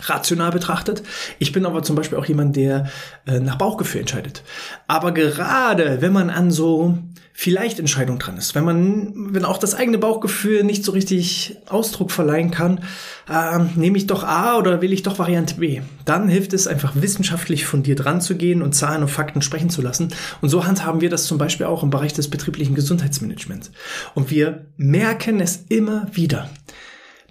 rational 0.00 0.50
betrachtet. 0.50 1.02
Ich 1.38 1.52
bin 1.52 1.66
aber 1.66 1.82
zum 1.82 1.96
Beispiel 1.96 2.18
auch 2.18 2.26
jemand, 2.26 2.56
der 2.56 2.90
äh, 3.26 3.40
nach 3.40 3.56
Bauchgefühl 3.56 4.00
entscheidet. 4.02 4.42
Aber 4.86 5.12
gerade 5.12 6.02
wenn 6.02 6.12
man 6.12 6.30
an 6.30 6.50
so 6.50 6.98
vielleicht 7.38 7.78
Entscheidung 7.78 8.18
dran 8.18 8.38
ist, 8.38 8.54
wenn 8.54 8.64
man, 8.64 9.34
wenn 9.34 9.44
auch 9.44 9.58
das 9.58 9.74
eigene 9.74 9.98
Bauchgefühl 9.98 10.64
nicht 10.64 10.84
so 10.84 10.92
richtig 10.92 11.56
Ausdruck 11.66 12.10
verleihen 12.10 12.50
kann, 12.50 12.80
äh, 13.28 13.58
nehme 13.74 13.98
ich 13.98 14.06
doch 14.06 14.24
A 14.24 14.56
oder 14.56 14.80
will 14.80 14.92
ich 14.92 15.02
doch 15.02 15.18
Variante 15.18 15.56
B, 15.56 15.82
dann 16.06 16.28
hilft 16.28 16.54
es 16.54 16.66
einfach 16.66 16.92
wissenschaftlich 16.94 17.66
von 17.66 17.82
dir 17.82 17.94
dran 17.94 18.22
zu 18.22 18.36
gehen 18.36 18.62
und 18.62 18.74
Zahlen 18.74 19.02
und 19.02 19.10
Fakten 19.10 19.42
sprechen 19.42 19.68
zu 19.68 19.82
lassen. 19.82 20.14
Und 20.40 20.48
so 20.48 20.66
handhaben 20.66 21.02
wir 21.02 21.10
das 21.10 21.26
zum 21.26 21.36
Beispiel 21.36 21.66
auch 21.66 21.82
im 21.82 21.90
Bereich 21.90 22.14
des 22.14 22.30
betrieblichen 22.30 22.74
Gesundheitsmanagements. 22.74 23.70
Und 24.14 24.30
wir 24.30 24.66
merken 24.78 25.40
es 25.40 25.64
immer 25.68 26.06
wieder. 26.12 26.48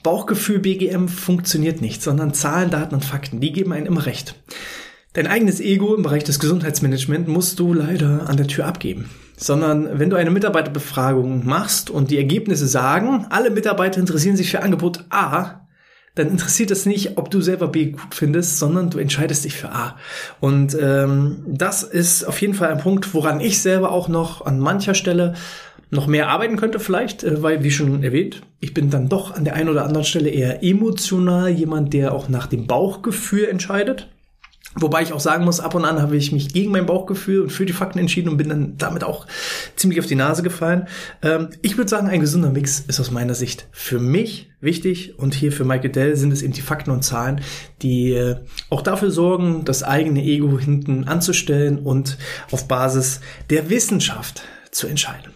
Bauchgefühl 0.06 0.60
BGM 0.60 1.08
funktioniert 1.08 1.82
nicht, 1.82 2.04
sondern 2.04 2.36
Zahlen, 2.36 2.70
Daten 2.70 2.94
und 2.94 3.04
Fakten, 3.04 3.40
die 3.40 3.52
geben 3.52 3.74
einen 3.74 3.88
immer 3.88 4.06
recht. 4.06 4.36
Dein 5.14 5.26
eigenes 5.26 5.60
Ego 5.60 5.96
im 5.96 6.04
Bereich 6.04 6.24
des 6.24 6.38
Gesundheitsmanagements 6.38 7.28
musst 7.28 7.58
du 7.58 7.74
leider 7.74 8.30
an 8.30 8.38
der 8.38 8.46
Tür 8.46 8.68
abgeben. 8.68 9.10
Sondern 9.36 9.98
wenn 9.98 10.12
du 10.12 10.16
eine 10.16 10.30
Mitarbeiterbefragung 10.30 11.48
machst 11.48 11.90
und 11.90 12.12
die 12.12 12.18
Ergebnisse 12.18 12.68
sagen, 12.68 13.26
alle 13.32 13.50
Mitarbeiter 13.50 14.00
interessieren 14.00 14.38
sich 14.38 14.52
für 14.52 14.62
Angebot 14.62 15.06
A, 15.10 15.66
dann 16.14 16.30
interessiert 16.30 16.70
es 16.70 16.86
nicht, 16.86 17.18
ob 17.18 17.32
du 17.32 17.42
selber 17.42 17.68
B 17.68 17.88
gut 17.88 18.14
findest, 18.14 18.60
sondern 18.60 18.92
du 18.92 19.00
entscheidest 19.00 19.44
dich 19.44 19.56
für 19.56 19.72
A. 19.72 19.98
Und 20.40 20.78
ähm, 20.80 21.44
das 21.48 21.82
ist 21.82 22.26
auf 22.26 22.40
jeden 22.42 22.54
Fall 22.54 22.70
ein 22.70 22.78
Punkt, 22.78 23.16
woran 23.16 23.40
ich 23.40 23.60
selber 23.60 23.92
auch 23.92 24.08
noch 24.08 24.46
an 24.46 24.60
mancher 24.60 24.94
Stelle 24.94 25.34
noch 25.96 26.08
mehr 26.08 26.30
arbeiten 26.30 26.58
könnte 26.58 26.80
vielleicht, 26.80 27.24
äh, 27.24 27.42
weil, 27.42 27.64
wie 27.64 27.72
schon 27.72 28.04
erwähnt, 28.04 28.42
ich 28.60 28.74
bin 28.74 28.90
dann 28.90 29.10
doch 29.10 29.34
an 29.34 29.46
der 29.46 29.56
einen 29.56 29.70
oder 29.70 29.86
anderen 29.86 30.06
Stelle 30.06 30.30
eher 30.30 30.64
emotional 30.64 31.50
jemand, 31.50 31.94
der 31.94 32.14
auch 32.14 32.30
nach 32.30 32.48
dem 32.48 32.68
Bauchgefühl 32.68 33.46
entscheidet. 33.46 34.08
Wobei 34.78 35.02
ich 35.04 35.14
auch 35.14 35.22
sagen 35.22 35.46
muss, 35.46 35.62
ab 35.62 35.74
und 35.74 35.86
an 35.86 36.02
habe 36.02 36.18
ich 36.18 36.34
mich 36.34 36.52
gegen 36.52 36.72
mein 36.72 36.86
Bauchgefühl 36.86 37.44
und 37.44 37.50
für 37.50 37.66
die 37.66 37.72
Fakten 37.72 37.98
entschieden 37.98 38.28
und 38.28 38.36
bin 38.36 38.50
dann 38.50 38.78
damit 38.78 39.06
auch 39.06 39.26
ziemlich 39.78 40.02
auf 40.02 40.06
die 40.06 40.16
Nase 40.16 40.44
gefallen. 40.44 40.90
Ähm, 41.22 41.50
ich 41.62 41.78
würde 41.78 41.90
sagen, 41.90 42.10
ein 42.10 42.20
gesunder 42.20 42.50
Mix 42.50 42.82
ist 42.82 43.00
aus 43.00 43.10
meiner 43.10 43.36
Sicht 43.36 43.70
für 43.72 44.00
mich 44.00 44.50
wichtig 44.60 45.18
und 45.18 45.34
hier 45.34 45.54
für 45.54 45.64
Michael 45.64 45.92
Dell 45.92 46.18
sind 46.18 46.34
es 46.34 46.42
eben 46.42 46.52
die 46.52 46.62
Fakten 46.62 46.92
und 46.92 47.04
Zahlen, 47.04 47.40
die 47.82 48.12
äh, 48.12 48.36
auch 48.70 48.82
dafür 48.82 49.12
sorgen, 49.12 49.64
das 49.64 49.82
eigene 49.82 50.22
Ego 50.22 50.60
hinten 50.60 51.06
anzustellen 51.06 51.80
und 51.80 52.18
auf 52.52 52.68
Basis 52.68 53.22
der 53.50 53.70
Wissenschaft 53.70 54.42
zu 54.72 54.88
entscheiden. 54.88 55.35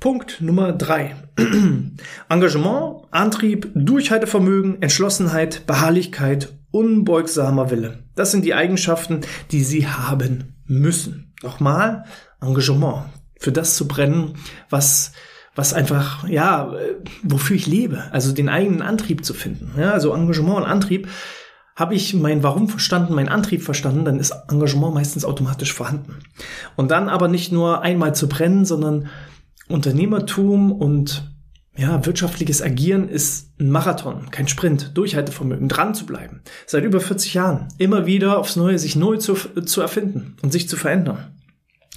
Punkt 0.00 0.40
Nummer 0.40 0.72
drei: 0.72 1.14
Engagement, 2.30 3.04
Antrieb, 3.10 3.70
Durchhaltevermögen, 3.74 4.80
Entschlossenheit, 4.80 5.66
Beharrlichkeit, 5.66 6.54
unbeugsamer 6.70 7.70
Wille. 7.70 8.04
Das 8.14 8.30
sind 8.30 8.46
die 8.46 8.54
Eigenschaften, 8.54 9.20
die 9.52 9.62
Sie 9.62 9.86
haben 9.86 10.54
müssen. 10.66 11.34
Nochmal, 11.42 12.04
Engagement. 12.40 13.04
Für 13.38 13.52
das 13.52 13.76
zu 13.76 13.86
brennen, 13.86 14.34
was 14.70 15.12
was 15.54 15.74
einfach, 15.74 16.26
ja, 16.28 16.72
wofür 17.22 17.56
ich 17.56 17.66
lebe. 17.66 18.04
Also 18.12 18.32
den 18.32 18.48
eigenen 18.48 18.80
Antrieb 18.82 19.24
zu 19.24 19.34
finden. 19.34 19.72
Ja, 19.78 19.90
also 19.90 20.14
Engagement 20.14 20.58
und 20.58 20.64
Antrieb. 20.64 21.08
Habe 21.76 21.94
ich 21.94 22.14
mein 22.14 22.42
Warum 22.42 22.68
verstanden, 22.68 23.14
mein 23.14 23.28
Antrieb 23.28 23.62
verstanden, 23.62 24.04
dann 24.04 24.20
ist 24.20 24.34
Engagement 24.48 24.94
meistens 24.94 25.24
automatisch 25.24 25.72
vorhanden. 25.72 26.16
Und 26.76 26.90
dann 26.90 27.08
aber 27.08 27.28
nicht 27.28 27.52
nur 27.52 27.82
einmal 27.82 28.14
zu 28.14 28.28
brennen, 28.28 28.64
sondern 28.64 29.08
Unternehmertum 29.70 30.72
und 30.72 31.30
ja, 31.76 32.04
wirtschaftliches 32.04 32.62
Agieren 32.62 33.08
ist 33.08 33.58
ein 33.58 33.70
Marathon, 33.70 34.30
kein 34.30 34.48
Sprint, 34.48 34.92
Durchhaltevermögen, 34.94 35.68
dran 35.68 35.94
zu 35.94 36.04
bleiben. 36.04 36.42
Seit 36.66 36.84
über 36.84 37.00
40 37.00 37.34
Jahren. 37.34 37.68
Immer 37.78 38.06
wieder 38.06 38.38
aufs 38.38 38.56
Neue 38.56 38.78
sich 38.78 38.96
neu 38.96 39.16
zu, 39.16 39.34
zu 39.34 39.80
erfinden 39.80 40.36
und 40.42 40.52
sich 40.52 40.68
zu 40.68 40.76
verändern. 40.76 41.32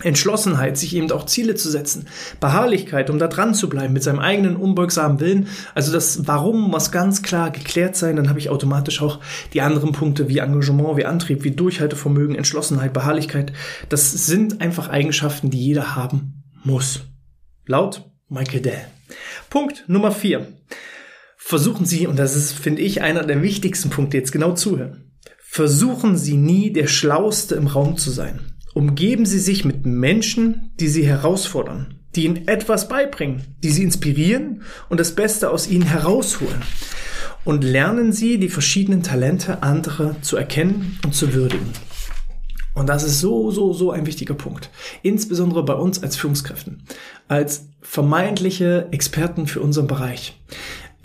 Entschlossenheit, 0.01 0.77
sich 0.77 0.95
eben 0.95 1.11
auch 1.11 1.25
Ziele 1.25 1.53
zu 1.55 1.69
setzen. 1.69 2.07
Beharrlichkeit, 2.39 3.09
um 3.09 3.19
da 3.19 3.27
dran 3.27 3.53
zu 3.53 3.69
bleiben 3.69 3.93
mit 3.93 4.01
seinem 4.01 4.19
eigenen 4.19 4.55
unbeugsamen 4.55 5.19
Willen. 5.19 5.47
Also 5.75 5.91
das 5.91 6.27
Warum 6.27 6.71
muss 6.71 6.91
ganz 6.91 7.21
klar 7.21 7.51
geklärt 7.51 7.95
sein. 7.95 8.15
Dann 8.15 8.29
habe 8.29 8.39
ich 8.39 8.49
automatisch 8.49 9.01
auch 9.01 9.19
die 9.53 9.61
anderen 9.61 9.91
Punkte 9.91 10.29
wie 10.29 10.39
Engagement, 10.39 10.97
wie 10.97 11.05
Antrieb, 11.05 11.43
wie 11.43 11.51
Durchhaltevermögen, 11.51 12.35
Entschlossenheit, 12.35 12.93
Beharrlichkeit. 12.93 13.53
Das 13.89 14.11
sind 14.11 14.61
einfach 14.61 14.89
Eigenschaften, 14.89 15.51
die 15.51 15.63
jeder 15.63 15.95
haben 15.95 16.43
muss. 16.63 17.01
Laut 17.65 18.09
Michael 18.27 18.59
Dell. 18.59 18.87
Punkt 19.49 19.85
Nummer 19.87 20.11
vier. 20.11 20.47
Versuchen 21.37 21.85
Sie, 21.85 22.07
und 22.07 22.19
das 22.19 22.35
ist, 22.35 22.51
finde 22.51 22.81
ich, 22.81 23.01
einer 23.01 23.23
der 23.23 23.41
wichtigsten 23.41 23.89
Punkte, 23.89 24.17
jetzt 24.17 24.33
genau 24.33 24.53
zuhören. 24.53 25.11
Versuchen 25.39 26.17
Sie 26.17 26.35
nie 26.35 26.73
der 26.73 26.87
Schlauste 26.87 27.55
im 27.55 27.67
Raum 27.67 27.95
zu 27.95 28.11
sein. 28.11 28.41
Umgeben 28.73 29.25
Sie 29.25 29.39
sich 29.39 29.63
mit 29.63 29.85
Menschen, 29.85 30.71
die 30.79 30.89
Sie 30.89 31.05
herausfordern, 31.05 31.99
die 32.15 32.25
Ihnen 32.25 32.49
etwas 32.49 32.89
beibringen, 32.89 33.43
die 33.63 33.69
Sie 33.69 33.83
inspirieren 33.83 34.63
und 34.89 34.99
das 34.99 35.15
Beste 35.15 35.49
aus 35.49 35.69
Ihnen 35.69 35.85
herausholen. 35.85 36.61
Und 37.45 37.63
lernen 37.63 38.11
Sie, 38.11 38.39
die 38.39 38.49
verschiedenen 38.49 39.03
Talente 39.03 39.63
anderer 39.63 40.21
zu 40.21 40.35
erkennen 40.35 40.99
und 41.05 41.15
zu 41.15 41.33
würdigen. 41.33 41.69
Und 42.73 42.89
das 42.89 43.03
ist 43.03 43.19
so, 43.19 43.51
so, 43.51 43.73
so 43.73 43.91
ein 43.91 44.05
wichtiger 44.05 44.33
Punkt. 44.33 44.69
Insbesondere 45.03 45.63
bei 45.63 45.75
uns 45.75 46.01
als 46.01 46.15
Führungskräften, 46.15 46.83
als 47.27 47.67
vermeintliche 47.81 48.87
Experten 48.91 49.47
für 49.47 49.61
unseren 49.61 49.87
Bereich. 49.87 50.39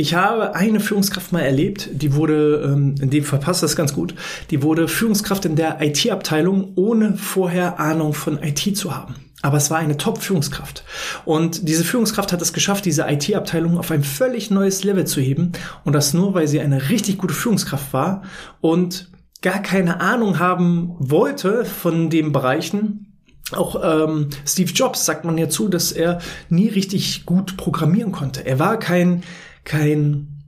Ich 0.01 0.15
habe 0.15 0.55
eine 0.55 0.79
Führungskraft 0.79 1.33
mal 1.33 1.41
erlebt, 1.41 1.89
die 1.93 2.15
wurde, 2.15 2.63
ähm, 2.65 2.95
in 3.01 3.11
dem 3.11 3.25
Fall 3.25 3.41
passt 3.41 3.65
das 3.65 3.75
ganz 3.75 3.93
gut, 3.93 4.15
die 4.51 4.63
wurde 4.63 4.87
Führungskraft 4.87 5.45
in 5.45 5.57
der 5.57 5.83
IT-Abteilung, 5.83 6.73
ohne 6.77 7.17
vorher 7.17 7.81
Ahnung 7.81 8.15
von 8.15 8.41
IT 8.41 8.77
zu 8.77 8.95
haben. 8.97 9.17
Aber 9.43 9.57
es 9.57 9.71
war 9.71 9.79
eine 9.79 9.97
Top-Führungskraft. 9.97 10.85
Und 11.25 11.69
diese 11.69 11.85
Führungskraft 11.85 12.33
hat 12.33 12.41
es 12.41 12.53
geschafft, 12.53 12.85
diese 12.85 13.07
IT-Abteilung 13.09 13.77
auf 13.77 13.91
ein 13.91 14.05
völlig 14.05 14.53
neues 14.53 14.85
Level 14.85 15.05
zu 15.05 15.21
heben. 15.21 15.53
Und 15.85 15.95
das 15.95 16.15
nur, 16.15 16.33
weil 16.33 16.47
sie 16.47 16.61
eine 16.61 16.91
richtig 16.91 17.19
gute 17.19 17.35
Führungskraft 17.35 17.93
war 17.93 18.23
und 18.61 19.09
gar 19.43 19.63
keine 19.63 20.01
Ahnung 20.01 20.39
haben 20.39 20.95
wollte 20.99 21.65
von 21.65 22.11
den 22.11 22.33
Bereichen. 22.33 23.05
Auch 23.53 23.81
ähm, 23.83 24.29
Steve 24.47 24.73
Jobs 24.73 25.07
sagt 25.07 25.25
man 25.25 25.39
ja 25.39 25.49
zu, 25.49 25.69
dass 25.69 25.93
er 25.93 26.21
nie 26.49 26.69
richtig 26.69 27.25
gut 27.25 27.57
programmieren 27.57 28.13
konnte. 28.13 28.45
Er 28.45 28.59
war 28.59 28.79
kein, 28.79 29.23
kein, 29.65 30.43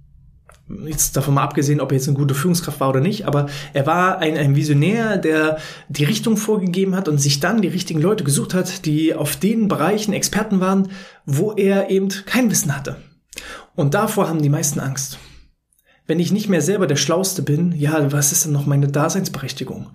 jetzt 0.85 1.17
davon 1.17 1.35
mal 1.35 1.45
abgesehen, 1.45 1.81
ob 1.81 1.93
er 1.93 1.97
jetzt 1.97 2.09
eine 2.09 2.19
gute 2.19 2.35
Führungskraft 2.35 2.79
war 2.81 2.91
oder 2.91 3.01
nicht, 3.01 3.27
aber 3.27 3.47
er 3.73 3.87
war 3.87 4.19
ein, 4.19 4.37
ein 4.37 4.55
Visionär, 4.55 5.17
der 5.17 5.59
die 5.89 6.05
Richtung 6.05 6.37
vorgegeben 6.37 6.95
hat 6.95 7.09
und 7.09 7.19
sich 7.19 7.41
dann 7.41 7.63
die 7.63 7.69
richtigen 7.69 8.03
Leute 8.03 8.25
gesucht 8.25 8.53
hat, 8.53 8.85
die 8.85 9.15
auf 9.15 9.37
den 9.37 9.69
Bereichen 9.69 10.13
Experten 10.13 10.61
waren, 10.61 10.91
wo 11.25 11.53
er 11.53 11.89
eben 11.91 12.09
kein 12.27 12.51
Wissen 12.51 12.77
hatte. 12.77 12.97
Und 13.75 13.95
davor 13.95 14.29
haben 14.29 14.43
die 14.43 14.51
meisten 14.51 14.81
Angst 14.81 15.19
wenn 16.11 16.19
ich 16.19 16.33
nicht 16.33 16.49
mehr 16.49 16.61
selber 16.61 16.89
der 16.89 16.97
Schlauste 16.97 17.41
bin, 17.41 17.73
ja, 17.79 18.11
was 18.11 18.33
ist 18.33 18.45
denn 18.45 18.51
noch 18.51 18.67
meine 18.67 18.89
Daseinsberechtigung? 18.89 19.91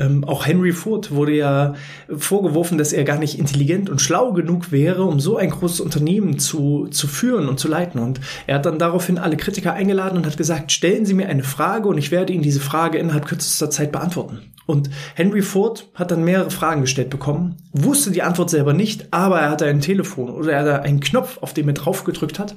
Ähm, 0.00 0.24
auch 0.24 0.44
Henry 0.44 0.72
Ford 0.72 1.12
wurde 1.12 1.36
ja 1.36 1.74
vorgeworfen, 2.16 2.78
dass 2.78 2.92
er 2.92 3.04
gar 3.04 3.18
nicht 3.18 3.38
intelligent 3.38 3.88
und 3.88 4.00
schlau 4.00 4.32
genug 4.32 4.72
wäre, 4.72 5.04
um 5.04 5.20
so 5.20 5.36
ein 5.36 5.50
großes 5.50 5.80
Unternehmen 5.80 6.40
zu, 6.40 6.88
zu 6.90 7.06
führen 7.06 7.48
und 7.48 7.60
zu 7.60 7.68
leiten. 7.68 8.00
Und 8.00 8.20
er 8.48 8.56
hat 8.56 8.66
dann 8.66 8.80
daraufhin 8.80 9.18
alle 9.18 9.36
Kritiker 9.36 9.72
eingeladen 9.72 10.16
und 10.16 10.26
hat 10.26 10.36
gesagt, 10.36 10.72
stellen 10.72 11.06
Sie 11.06 11.14
mir 11.14 11.28
eine 11.28 11.44
Frage 11.44 11.86
und 11.88 11.96
ich 11.96 12.10
werde 12.10 12.32
Ihnen 12.32 12.42
diese 12.42 12.58
Frage 12.58 12.98
innerhalb 12.98 13.26
kürzester 13.26 13.70
Zeit 13.70 13.92
beantworten. 13.92 14.40
Und 14.64 14.90
Henry 15.16 15.42
Ford 15.42 15.88
hat 15.94 16.10
dann 16.12 16.24
mehrere 16.24 16.50
Fragen 16.50 16.82
gestellt 16.82 17.10
bekommen, 17.10 17.56
wusste 17.72 18.10
die 18.10 18.22
Antwort 18.22 18.48
selber 18.48 18.72
nicht, 18.72 19.12
aber 19.12 19.40
er 19.40 19.50
hatte 19.50 19.66
ein 19.66 19.80
Telefon 19.80 20.30
oder 20.30 20.52
er 20.52 20.60
hatte 20.60 20.82
einen 20.82 21.00
Knopf, 21.00 21.38
auf 21.40 21.52
dem 21.52 21.68
er 21.68 21.74
drauf 21.74 22.04
gedrückt 22.04 22.38
hat, 22.38 22.54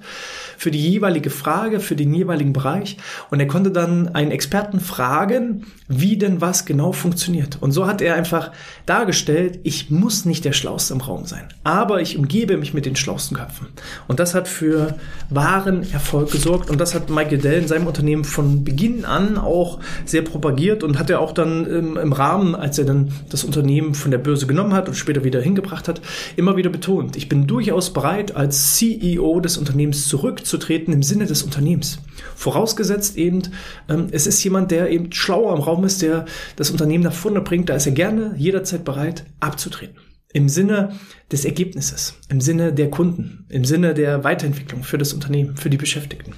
für 0.58 0.72
die 0.72 0.80
jeweilige 0.80 1.32
Frage, 1.32 1.80
für 1.80 1.96
den 1.96 2.14
jeweiligen 2.14 2.54
Bereich. 2.54 2.95
Und 3.32 3.40
er 3.40 3.48
konnte 3.48 3.72
dann 3.72 4.10
einen 4.10 4.32
Experten 4.32 4.80
fragen, 4.80 5.66
wie 5.88 6.18
denn 6.18 6.42
was 6.42 6.66
genau 6.66 6.92
funktioniert. 6.92 7.58
Und 7.62 7.72
so 7.72 7.88
hat 7.88 8.02
er 8.02 8.16
einfach 8.16 8.52
dargestellt, 8.86 9.60
ich 9.64 9.90
muss 9.90 10.26
nicht 10.26 10.46
der 10.46 10.54
Schlauste 10.54 10.94
im 10.94 11.02
Raum 11.02 11.26
sein, 11.26 11.48
aber 11.64 12.02
ich 12.02 12.18
umgebe 12.18 12.58
mich 12.58 12.74
mit 12.74 12.86
den 12.86 12.96
schlausten 12.96 13.38
Köpfen. 13.38 13.68
Und 14.08 14.20
das 14.20 14.36
hat 14.36 14.48
für 14.48 14.98
wahren 15.30 15.92
Erfolg 15.92 16.32
gesorgt. 16.32 16.70
Und 16.70 16.80
das 16.80 16.94
hat 16.94 17.10
Michael 17.10 17.38
Dell 17.38 17.62
in 17.62 17.68
seinem 17.68 17.88
Unternehmen 17.88 18.24
von 18.24 18.64
Beginn 18.64 19.06
an 19.06 19.38
auch 19.38 19.80
sehr 20.06 20.24
propagiert 20.24 20.84
und 20.84 21.00
hat 21.00 21.10
er 21.10 21.20
auch 21.20 21.32
dann 21.32 21.66
im 21.66 21.96
im, 21.98 22.14
Rahmen, 22.14 22.56
als 22.56 22.80
er 22.80 22.86
dann 22.86 23.12
das 23.30 23.44
Unternehmen 23.44 23.94
von 23.94 24.12
der 24.12 24.18
Börse 24.18 24.48
genommen 24.48 24.74
hat 24.74 24.88
und 24.88 24.96
später 24.96 25.24
wieder 25.24 25.42
hingebracht 25.42 25.88
hat, 25.88 26.02
immer 26.36 26.56
wieder 26.56 26.70
betont, 26.70 27.16
ich 27.16 27.30
bin 27.30 27.48
durchaus 27.48 27.94
bereit, 27.94 28.36
als 28.36 28.76
CEO 28.76 29.40
des 29.40 29.58
Unternehmens 29.58 30.08
zurückzutreten 30.08 30.94
im 30.94 31.04
Sinne 31.04 31.26
des 31.26 31.44
Unternehmens. 31.44 32.00
Vorausgesetzt 32.36 33.18
eben, 33.18 33.44
ähm, 33.90 34.08
es 34.12 34.28
ist 34.28 34.44
jemand, 34.44 34.72
der 34.72 34.90
eben 34.90 35.12
schlauer 35.12 35.56
im 35.56 35.62
Raum 35.62 35.84
ist, 35.84 36.02
der 36.02 36.26
das 36.56 36.72
Unternehmen 36.72 37.04
nach 37.04 37.14
vorne 37.14 37.42
bringt, 37.42 37.70
da 37.70 37.76
ist 37.76 37.86
er 37.86 37.92
gerne 37.92 38.34
jederzeit 38.38 38.84
bereit, 38.84 39.26
abzutreten. 39.40 39.98
Im 40.34 40.50
Sinne 40.50 40.94
des 41.32 41.46
Ergebnisses, 41.46 42.16
im 42.30 42.42
Sinne 42.42 42.74
der 42.74 42.90
Kunden, 42.90 43.46
im 43.50 43.64
Sinne 43.64 43.94
der 43.94 44.24
Weiterentwicklung 44.24 44.84
für 44.84 44.98
das 44.98 45.14
Unternehmen, 45.14 45.56
für 45.56 45.70
die 45.70 45.78
Beschäftigten. 45.78 46.34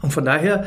Und 0.00 0.12
von 0.12 0.24
daher 0.24 0.66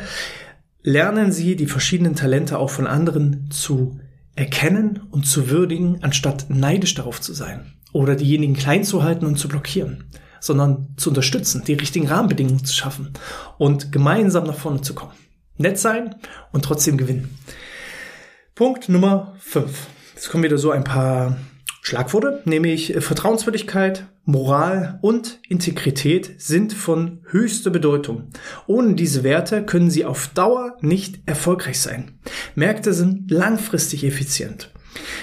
lernen 0.82 1.32
Sie 1.32 1.56
die 1.56 1.66
verschiedenen 1.66 2.14
Talente 2.14 2.58
auch 2.58 2.70
von 2.70 2.86
anderen 2.86 3.50
zu 3.50 3.98
erkennen 4.36 5.00
und 5.10 5.26
zu 5.26 5.50
würdigen, 5.50 5.98
anstatt 6.02 6.46
neidisch 6.48 6.94
darauf 6.94 7.20
zu 7.20 7.32
sein 7.32 7.72
oder 7.92 8.14
diejenigen 8.14 8.54
klein 8.54 8.84
zu 8.84 9.02
halten 9.02 9.26
und 9.26 9.38
zu 9.38 9.48
blockieren, 9.48 10.04
sondern 10.40 10.88
zu 10.96 11.10
unterstützen, 11.10 11.62
die 11.66 11.74
richtigen 11.74 12.08
Rahmenbedingungen 12.08 12.64
zu 12.64 12.74
schaffen 12.74 13.12
und 13.58 13.92
gemeinsam 13.92 14.44
nach 14.44 14.56
vorne 14.56 14.80
zu 14.82 14.94
kommen. 14.94 15.12
Nett 15.58 15.78
sein 15.78 16.14
und 16.52 16.64
trotzdem 16.64 16.96
gewinnen. 16.96 17.36
Punkt 18.54 18.88
Nummer 18.88 19.34
5. 19.40 19.86
Jetzt 20.14 20.30
kommen 20.30 20.44
wieder 20.44 20.58
so 20.58 20.70
ein 20.70 20.84
paar 20.84 21.36
Schlagworte, 21.82 22.42
nämlich 22.46 22.94
Vertrauenswürdigkeit, 22.98 24.06
Moral 24.24 24.98
und 25.02 25.38
Integrität 25.48 26.40
sind 26.40 26.72
von 26.72 27.20
höchster 27.28 27.70
Bedeutung. 27.70 28.24
Ohne 28.66 28.94
diese 28.94 29.22
Werte 29.22 29.64
können 29.64 29.88
sie 29.88 30.04
auf 30.04 30.26
Dauer 30.28 30.76
nicht 30.80 31.20
erfolgreich 31.26 31.78
sein. 31.78 32.18
Märkte 32.56 32.92
sind 32.92 33.30
langfristig 33.30 34.02
effizient. 34.02 34.72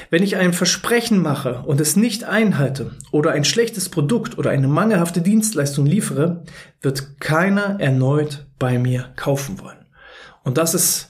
Wenn 0.10 0.24
ich 0.24 0.38
ein 0.38 0.54
Versprechen 0.54 1.22
mache 1.22 1.64
und 1.66 1.82
es 1.82 1.96
nicht 1.96 2.24
einhalte 2.24 2.92
oder 3.12 3.32
ein 3.32 3.46
schlechtes 3.46 3.90
Produkt 3.90 4.38
oder 4.38 4.52
eine 4.52 4.68
mangelhafte 4.68 5.22
Dienstleistung 5.22 5.86
liefere, 5.86 6.44
wird 6.82 7.20
keiner 7.20 7.80
erneut 7.80 8.46
bei 8.60 8.78
mir 8.78 9.12
kaufen 9.16 9.60
wollen. 9.60 9.86
Und 10.44 10.58
das 10.58 10.74
ist 10.74 11.10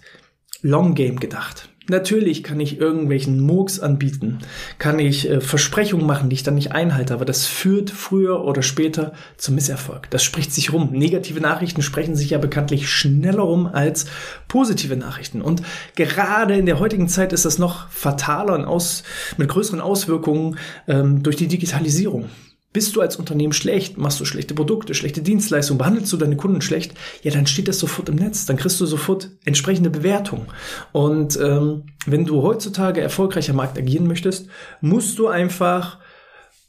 Long 0.62 0.96
Game 0.96 1.20
gedacht. 1.20 1.70
Natürlich 1.89 2.43
kann 2.43 2.61
ich 2.61 2.79
irgendwelchen 2.79 3.41
Murks 3.41 3.81
anbieten, 3.81 4.39
kann 4.79 4.99
ich 4.99 5.29
äh, 5.29 5.41
Versprechungen 5.41 6.05
machen, 6.05 6.29
die 6.29 6.35
ich 6.35 6.43
dann 6.43 6.55
nicht 6.55 6.71
einhalte, 6.71 7.13
aber 7.13 7.25
das 7.25 7.45
führt 7.45 7.89
früher 7.89 8.45
oder 8.45 8.61
später 8.61 9.11
zum 9.35 9.55
Misserfolg. 9.55 10.09
Das 10.09 10.23
spricht 10.23 10.53
sich 10.53 10.71
rum. 10.71 10.91
Negative 10.93 11.41
Nachrichten 11.41 11.81
sprechen 11.81 12.15
sich 12.15 12.29
ja 12.29 12.37
bekanntlich 12.37 12.89
schneller 12.89 13.41
rum 13.41 13.65
als 13.67 14.05
positive 14.47 14.95
Nachrichten. 14.95 15.41
Und 15.41 15.61
gerade 15.95 16.55
in 16.55 16.65
der 16.65 16.79
heutigen 16.79 17.09
Zeit 17.09 17.33
ist 17.33 17.43
das 17.43 17.59
noch 17.59 17.89
fataler 17.89 18.55
und 18.55 18.63
aus, 18.63 19.03
mit 19.35 19.49
größeren 19.49 19.81
Auswirkungen 19.81 20.57
ähm, 20.87 21.21
durch 21.21 21.35
die 21.35 21.47
Digitalisierung. 21.47 22.29
Bist 22.73 22.95
du 22.95 23.01
als 23.01 23.15
Unternehmen 23.15 23.53
schlecht, 23.53 23.97
machst 23.97 24.19
du 24.19 24.25
schlechte 24.25 24.55
Produkte, 24.55 24.95
schlechte 24.95 25.21
Dienstleistungen, 25.21 25.77
behandelst 25.77 26.11
du 26.11 26.17
deine 26.17 26.35
Kunden 26.35 26.61
schlecht, 26.61 26.93
ja, 27.21 27.31
dann 27.31 27.45
steht 27.47 27.67
das 27.67 27.79
sofort 27.79 28.09
im 28.09 28.15
Netz, 28.15 28.45
dann 28.45 28.57
kriegst 28.57 28.81
du 28.81 28.85
sofort 28.85 29.29
entsprechende 29.45 29.91
Bewertung. 29.91 30.47
Und 30.91 31.39
ähm, 31.39 31.83
wenn 32.05 32.25
du 32.25 32.41
heutzutage 32.41 32.99
erfolgreich 32.99 33.49
am 33.49 33.57
Markt 33.57 33.77
agieren 33.77 34.07
möchtest, 34.07 34.47
musst 34.81 35.19
du 35.19 35.27
einfach 35.27 35.99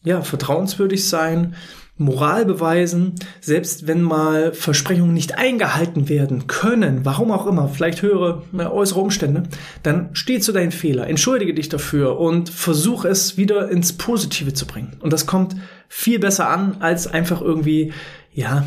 ja 0.05 0.21
vertrauenswürdig 0.23 1.09
sein, 1.09 1.55
Moral 1.97 2.45
beweisen, 2.45 3.15
selbst 3.41 3.87
wenn 3.87 4.03
mal 4.03 4.53
Versprechungen 4.53 5.15
nicht 5.15 5.39
eingehalten 5.39 6.09
werden 6.09 6.49
können, 6.49 7.05
warum 7.05 7.31
auch 7.31 7.47
immer, 7.47 7.69
vielleicht 7.69 8.03
höhere 8.03 8.43
äußere 8.53 9.01
Umstände, 9.01 9.45
dann 9.85 10.11
steh 10.13 10.41
zu 10.41 10.51
deinen 10.51 10.73
Fehler, 10.73 11.07
entschuldige 11.07 11.55
dich 11.55 11.69
dafür 11.69 12.19
und 12.19 12.51
versuch 12.51 13.05
es 13.05 13.37
wieder 13.37 13.71
ins 13.71 13.93
Positive 13.93 14.53
zu 14.55 14.67
bringen. 14.67 14.97
Und 15.01 15.13
das 15.13 15.27
kommt 15.27 15.55
viel 15.89 16.19
besser 16.19 16.49
an, 16.49 16.79
als 16.81 17.07
einfach 17.07 17.41
irgendwie, 17.41 17.93
ja, 18.33 18.67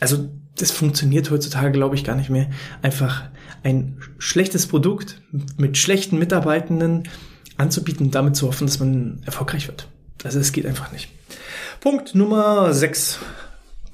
also 0.00 0.28
das 0.56 0.72
funktioniert 0.72 1.30
heutzutage, 1.30 1.70
glaube 1.70 1.94
ich, 1.94 2.02
gar 2.02 2.16
nicht 2.16 2.30
mehr. 2.30 2.50
Einfach 2.82 3.28
ein 3.62 3.98
schlechtes 4.18 4.66
Produkt 4.66 5.22
mit 5.56 5.78
schlechten 5.78 6.18
Mitarbeitenden 6.18 7.04
anzubieten 7.56 8.06
und 8.06 8.14
damit 8.16 8.34
zu 8.34 8.48
hoffen, 8.48 8.66
dass 8.66 8.80
man 8.80 9.20
erfolgreich 9.24 9.68
wird. 9.68 9.86
Also 10.24 10.40
es 10.40 10.50
geht 10.50 10.66
einfach 10.66 10.90
nicht. 10.90 11.10
Punkt 11.80 12.16
Nummer 12.16 12.74
6. 12.74 13.20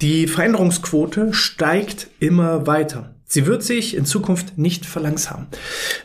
Die 0.01 0.27
Veränderungsquote 0.27 1.35
steigt 1.35 2.09
immer 2.19 2.67
weiter. 2.67 3.15
Sie 3.27 3.45
wird 3.45 3.63
sich 3.63 3.95
in 3.95 4.07
Zukunft 4.07 4.57
nicht 4.57 4.87
verlangsamen. 4.87 5.49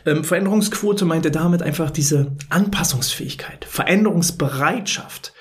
Ähm, 0.06 0.26
Veränderungsquote 0.26 1.06
meinte 1.06 1.32
damit 1.32 1.62
einfach 1.62 1.90
diese 1.90 2.36
Anpassungsfähigkeit, 2.50 3.66
Veränderungsbereitschaft. 3.66 5.34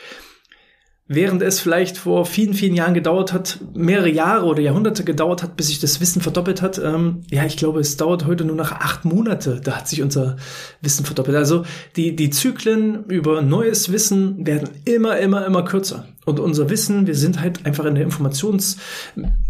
Während 1.11 1.41
es 1.41 1.59
vielleicht 1.59 1.97
vor 1.97 2.27
vielen, 2.27 2.53
vielen 2.53 2.75
Jahren 2.75 2.93
gedauert 2.93 3.33
hat, 3.33 3.61
mehrere 3.75 4.11
Jahre 4.11 4.45
oder 4.45 4.61
Jahrhunderte 4.61 5.05
gedauert 5.05 5.43
hat, 5.43 5.57
bis 5.57 5.69
sich 5.69 5.81
das 5.81 6.03
Wissen 6.03 6.21
verdoppelt 6.21 6.61
hat, 6.61 6.79
ähm, 6.79 7.23
ja, 7.31 7.47
ich 7.47 7.57
glaube, 7.57 7.81
es 7.81 7.97
dauert 7.97 8.27
heute 8.27 8.45
nur 8.45 8.57
noch 8.57 8.73
acht 8.73 9.07
Monate, 9.07 9.59
da 9.65 9.79
hat 9.79 9.88
sich 9.88 10.03
unser 10.03 10.37
Wissen 10.83 11.07
verdoppelt. 11.07 11.35
Also 11.35 11.65
die, 11.97 12.15
die 12.15 12.29
Zyklen 12.29 13.07
über 13.07 13.41
neues 13.41 13.91
Wissen 13.91 14.47
werden 14.47 14.69
immer, 14.85 15.19
immer, 15.19 15.47
immer 15.47 15.65
kürzer. 15.65 16.07
Und 16.27 16.41
unser 16.41 16.69
Wissen, 16.69 17.07
wir 17.07 17.15
sind 17.15 17.41
halt 17.41 17.65
einfach 17.65 17.87
in 17.87 17.95
der 17.95 18.05
Informations, 18.05 18.77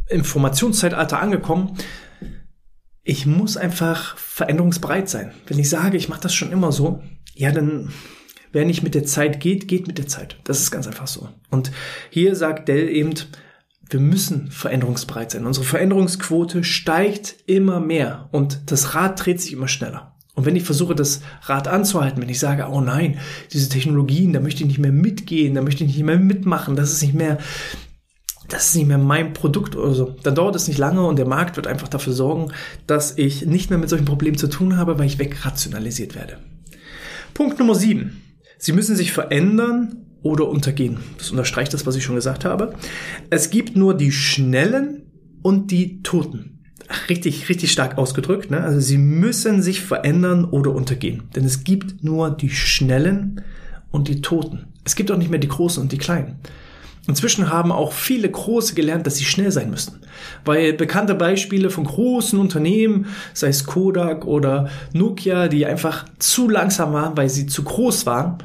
Informationszeitalter 0.09 1.19
angekommen. 1.21 1.77
Ich 3.03 3.27
muss 3.27 3.57
einfach 3.57 4.17
veränderungsbereit 4.17 5.09
sein. 5.09 5.33
Wenn 5.49 5.59
ich 5.59 5.69
sage, 5.69 5.97
ich 5.97 6.09
mache 6.09 6.21
das 6.21 6.35
schon 6.35 6.53
immer 6.53 6.71
so, 6.71 7.03
ja, 7.35 7.50
dann 7.50 7.91
wer 8.52 8.64
nicht 8.64 8.83
mit 8.83 8.95
der 8.95 9.05
Zeit 9.05 9.40
geht, 9.40 9.69
geht 9.69 9.87
mit 9.87 9.99
der 9.99 10.07
Zeit. 10.07 10.37
Das 10.45 10.61
ist 10.61 10.71
ganz 10.71 10.87
einfach 10.87 11.07
so. 11.07 11.28
Und 11.50 11.71
hier 12.11 12.35
sagt 12.35 12.69
Dell 12.69 12.88
eben, 12.88 13.14
wir 13.90 14.00
müssen 14.00 14.50
veränderungsbereit 14.50 15.31
sein. 15.31 15.47
Unsere 15.47 15.64
Veränderungsquote 15.64 16.62
steigt 16.64 17.37
immer 17.47 17.81
mehr 17.81 18.28
und 18.33 18.71
das 18.71 18.95
Rad 18.95 19.25
dreht 19.25 19.40
sich 19.40 19.52
immer 19.52 19.69
schneller. 19.69 20.14
Und 20.35 20.47
wenn 20.47 20.57
ich 20.57 20.62
versuche, 20.62 20.95
das 20.95 21.23
Rad 21.43 21.67
anzuhalten, 21.67 22.23
wenn 22.23 22.28
ich 22.28 22.38
sage, 22.38 22.69
oh 22.71 22.81
nein, 22.81 23.19
diese 23.52 23.69
Technologien, 23.69 24.33
da 24.33 24.40
möchte 24.40 24.62
ich 24.62 24.69
nicht 24.69 24.78
mehr 24.78 24.93
mitgehen, 24.93 25.55
da 25.55 25.62
möchte 25.62 25.83
ich 25.83 25.97
nicht 25.97 26.05
mehr 26.05 26.19
mitmachen, 26.19 26.76
das 26.76 26.93
ist 26.93 27.02
nicht 27.02 27.14
mehr, 27.14 27.38
das 28.49 28.69
ist 28.69 28.76
nicht 28.76 28.87
mehr 28.87 28.99
mein 28.99 29.33
Produkt 29.33 29.75
oder 29.75 29.93
so, 29.95 30.14
dann 30.23 30.37
dauert 30.37 30.55
es 30.55 30.69
nicht 30.69 30.78
lange 30.78 31.05
und 31.05 31.19
der 31.19 31.26
Markt 31.26 31.57
wird 31.57 31.67
einfach 31.67 31.88
dafür 31.88 32.12
sorgen, 32.12 32.52
dass 32.87 33.19
ich 33.19 33.47
nicht 33.47 33.71
mehr 33.71 33.81
mit 33.81 33.88
solchen 33.88 34.05
Problemen 34.05 34.38
zu 34.38 34.47
tun 34.47 34.76
habe, 34.76 34.97
weil 34.99 35.07
ich 35.07 35.19
wegrationalisiert 35.19 36.14
werde. 36.14 36.38
Punkt 37.35 37.59
Nummer 37.59 37.75
sieben. 37.75 38.23
Sie 38.59 38.73
müssen 38.73 38.97
sich 38.97 39.12
verändern 39.12 40.05
oder 40.23 40.49
untergehen. 40.49 40.99
Das 41.17 41.31
unterstreicht 41.31 41.73
das, 41.73 41.87
was 41.87 41.97
ich 41.97 42.05
schon 42.05 42.17
gesagt 42.17 42.45
habe. 42.45 42.75
Es 43.31 43.50
gibt 43.50 43.77
nur 43.77 43.94
die 43.94 44.12
Schnellen 44.12 45.03
und 45.42 45.71
die 45.71 46.03
Toten. 46.03 46.59
Ach, 46.88 47.09
richtig, 47.09 47.49
richtig 47.49 47.71
stark 47.71 47.99
ausgedrückt. 47.99 48.51
Ne? 48.51 48.61
Also 48.61 48.81
sie 48.81 48.99
müssen 48.99 49.62
sich 49.62 49.81
verändern 49.81 50.44
oder 50.44 50.73
untergehen. 50.75 51.25
Denn 51.37 51.44
es 51.44 51.64
gibt 51.64 52.03
nur 52.03 52.31
die 52.31 52.51
Schnellen 52.51 53.42
und 53.90 54.09
die 54.09 54.21
Toten. 54.21 54.66
Es 54.85 54.97
gibt 54.97 55.11
auch 55.11 55.18
nicht 55.18 55.31
mehr 55.31 55.40
die 55.40 55.49
Großen 55.49 55.83
und 55.83 55.92
die 55.92 55.99
Kleinen. 55.99 56.37
Inzwischen 57.09 57.51
haben 57.51 57.73
auch 57.73 57.92
viele 57.92 58.31
Große 58.31 58.75
gelernt, 58.75 59.07
dass 59.07 59.16
sie 59.16 59.25
schnell 59.25 59.51
sein 59.51 59.71
müssen. 59.71 60.01
Weil 60.44 60.75
bekannte 60.75 61.14
Beispiele 61.14 61.71
von 61.71 61.85
großen 61.85 62.38
Unternehmen, 62.38 63.07
sei 63.33 63.49
es 63.49 63.64
Kodak 63.64 64.27
oder 64.27 64.68
Nokia, 64.92 65.49
die 65.49 65.64
einfach 65.64 66.05
zu 66.18 66.51
langsam 66.51 66.92
waren, 66.92 67.16
weil 67.16 67.31
sie 67.31 67.47
zu 67.47 67.62
groß 67.64 68.05
waren, 68.05 68.38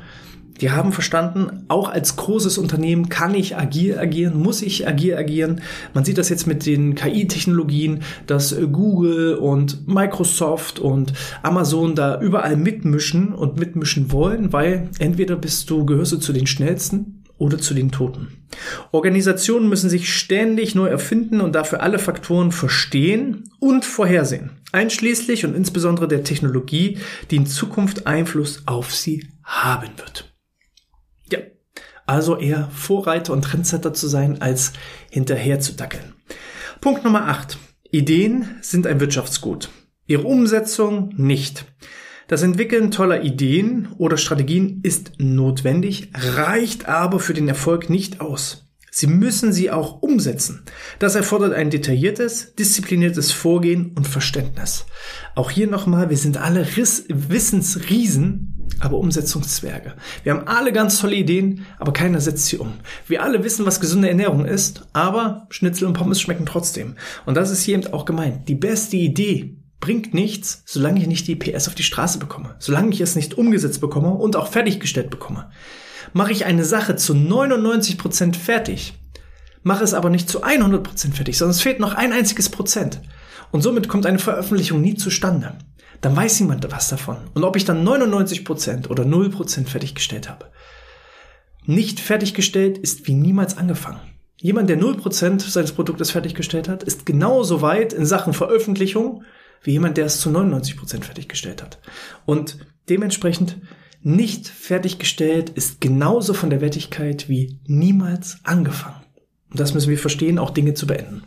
die 0.61 0.71
haben 0.71 0.93
verstanden, 0.93 1.65
auch 1.67 1.89
als 1.89 2.15
großes 2.15 2.57
Unternehmen 2.57 3.09
kann 3.09 3.35
ich 3.35 3.57
agil 3.57 3.97
agieren, 3.99 4.41
muss 4.41 4.61
ich 4.61 4.87
agil 4.87 5.15
agieren. 5.15 5.61
Man 5.93 6.05
sieht 6.05 6.17
das 6.17 6.29
jetzt 6.29 6.47
mit 6.47 6.65
den 6.65 6.95
KI-Technologien, 6.95 8.03
dass 8.27 8.55
Google 8.71 9.35
und 9.35 9.87
Microsoft 9.89 10.79
und 10.79 11.11
Amazon 11.41 11.95
da 11.95 12.21
überall 12.21 12.55
mitmischen 12.55 13.33
und 13.33 13.59
mitmischen 13.59 14.13
wollen, 14.13 14.53
weil 14.53 14.89
entweder 14.99 15.35
bist 15.35 15.69
du, 15.69 15.85
gehörst 15.85 16.13
du 16.13 16.17
zu 16.17 16.31
den 16.31 16.47
schnellsten 16.47 17.22
oder 17.37 17.57
zu 17.57 17.73
den 17.73 17.91
Toten. 17.91 18.45
Organisationen 18.91 19.67
müssen 19.67 19.89
sich 19.89 20.13
ständig 20.13 20.75
neu 20.75 20.87
erfinden 20.87 21.41
und 21.41 21.53
dafür 21.53 21.81
alle 21.81 21.99
Faktoren 21.99 22.51
verstehen 22.51 23.49
und 23.59 23.85
vorhersehen, 23.85 24.51
einschließlich 24.71 25.45
und 25.45 25.55
insbesondere 25.55 26.07
der 26.07 26.23
Technologie, 26.23 26.99
die 27.31 27.37
in 27.37 27.45
Zukunft 27.45 28.07
Einfluss 28.07 28.63
auf 28.65 28.93
sie 28.93 29.27
haben 29.43 29.89
wird. 29.97 30.33
Ja, 31.31 31.39
also 32.05 32.37
eher 32.37 32.69
Vorreiter 32.71 33.33
und 33.33 33.43
Trendsetter 33.43 33.93
zu 33.93 34.07
sein, 34.07 34.41
als 34.41 34.73
hinterher 35.09 35.59
zu 35.59 35.73
dackeln. 35.73 36.13
Punkt 36.81 37.03
Nummer 37.03 37.27
8. 37.27 37.57
Ideen 37.91 38.57
sind 38.61 38.87
ein 38.87 38.99
Wirtschaftsgut. 38.99 39.69
Ihre 40.05 40.23
Umsetzung 40.23 41.13
nicht. 41.15 41.65
Das 42.27 42.41
Entwickeln 42.41 42.91
toller 42.91 43.23
Ideen 43.23 43.89
oder 43.97 44.17
Strategien 44.17 44.79
ist 44.83 45.13
notwendig, 45.17 46.09
reicht 46.13 46.87
aber 46.87 47.19
für 47.19 47.33
den 47.33 47.49
Erfolg 47.49 47.89
nicht 47.89 48.21
aus. 48.21 48.63
Sie 48.95 49.07
müssen 49.07 49.51
sie 49.51 49.71
auch 49.71 50.03
umsetzen. 50.03 50.61
Das 50.99 51.15
erfordert 51.15 51.53
ein 51.53 51.71
detailliertes, 51.71 52.53
diszipliniertes 52.53 53.31
Vorgehen 53.31 53.91
und 53.95 54.07
Verständnis. 54.07 54.85
Auch 55.33 55.49
hier 55.49 55.67
nochmal, 55.67 56.11
wir 56.11 56.17
sind 56.17 56.37
alle 56.37 56.77
Riss 56.77 57.05
Wissensriesen, 57.09 58.67
aber 58.79 58.99
Umsetzungszwerge. 58.99 59.95
Wir 60.21 60.33
haben 60.33 60.47
alle 60.47 60.71
ganz 60.71 60.99
tolle 60.99 61.15
Ideen, 61.15 61.65
aber 61.79 61.91
keiner 61.91 62.21
setzt 62.21 62.45
sie 62.45 62.57
um. 62.57 62.73
Wir 63.07 63.23
alle 63.23 63.43
wissen, 63.43 63.65
was 63.65 63.79
gesunde 63.79 64.09
Ernährung 64.09 64.45
ist, 64.45 64.83
aber 64.93 65.47
Schnitzel 65.49 65.87
und 65.87 65.93
Pommes 65.93 66.21
schmecken 66.21 66.45
trotzdem. 66.45 66.95
Und 67.25 67.35
das 67.35 67.49
ist 67.49 67.63
hier 67.63 67.75
eben 67.75 67.91
auch 67.93 68.05
gemeint. 68.05 68.47
Die 68.47 68.55
beste 68.55 68.95
Idee 68.95 69.57
bringt 69.83 70.13
nichts, 70.13 70.63
solange 70.65 71.01
ich 71.01 71.07
nicht 71.07 71.27
die 71.27 71.35
PS 71.35 71.67
auf 71.67 71.75
die 71.75 71.83
Straße 71.83 72.17
bekomme, 72.17 72.55
solange 72.57 72.91
ich 72.93 73.01
es 73.01 73.17
nicht 73.17 73.37
umgesetzt 73.37 73.81
bekomme 73.81 74.11
und 74.11 74.37
auch 74.37 74.47
fertiggestellt 74.47 75.09
bekomme. 75.09 75.49
Mache 76.13 76.31
ich 76.31 76.45
eine 76.45 76.63
Sache 76.63 76.95
zu 76.95 77.13
99% 77.13 78.33
fertig, 78.33 78.93
mache 79.61 79.83
es 79.83 79.93
aber 79.93 80.09
nicht 80.09 80.29
zu 80.29 80.41
100% 80.41 81.11
fertig, 81.13 81.37
sondern 81.37 81.51
es 81.51 81.61
fehlt 81.61 81.81
noch 81.81 81.95
ein 81.95 82.13
einziges 82.13 82.47
Prozent. 82.47 83.01
Und 83.51 83.59
somit 83.59 83.89
kommt 83.89 84.05
eine 84.05 84.19
Veröffentlichung 84.19 84.79
nie 84.79 84.95
zustande. 84.95 85.57
Dann 85.99 86.15
weiß 86.15 86.39
niemand 86.39 86.65
was 86.71 86.87
davon. 86.87 87.17
Und 87.33 87.43
ob 87.43 87.57
ich 87.57 87.65
dann 87.65 87.85
99% 87.85 88.87
oder 88.87 89.03
0% 89.03 89.67
fertiggestellt 89.67 90.29
habe. 90.29 90.45
Nicht 91.65 91.99
fertiggestellt 91.99 92.77
ist 92.77 93.05
wie 93.05 93.15
niemals 93.15 93.57
angefangen. 93.57 93.99
Jemand, 94.37 94.69
der 94.69 94.79
0% 94.79 95.41
seines 95.41 95.73
Produktes 95.73 96.11
fertiggestellt 96.11 96.69
hat, 96.69 96.83
ist 96.83 97.05
genauso 97.05 97.61
weit 97.61 97.91
in 97.91 98.05
Sachen 98.05 98.31
Veröffentlichung 98.31 99.25
wie 99.63 99.71
jemand, 99.71 99.97
der 99.97 100.05
es 100.05 100.19
zu 100.19 100.29
99 100.29 100.77
Prozent 100.77 101.05
fertiggestellt 101.05 101.61
hat. 101.63 101.79
Und 102.25 102.57
dementsprechend 102.89 103.57
nicht 104.01 104.47
fertiggestellt 104.47 105.49
ist 105.49 105.79
genauso 105.79 106.33
von 106.33 106.49
der 106.49 106.61
Wertigkeit 106.61 107.29
wie 107.29 107.59
niemals 107.65 108.37
angefangen. 108.43 109.01
Und 109.49 109.59
das 109.59 109.73
müssen 109.73 109.89
wir 109.89 109.97
verstehen, 109.97 110.39
auch 110.39 110.49
Dinge 110.49 110.73
zu 110.73 110.87
beenden. 110.87 111.23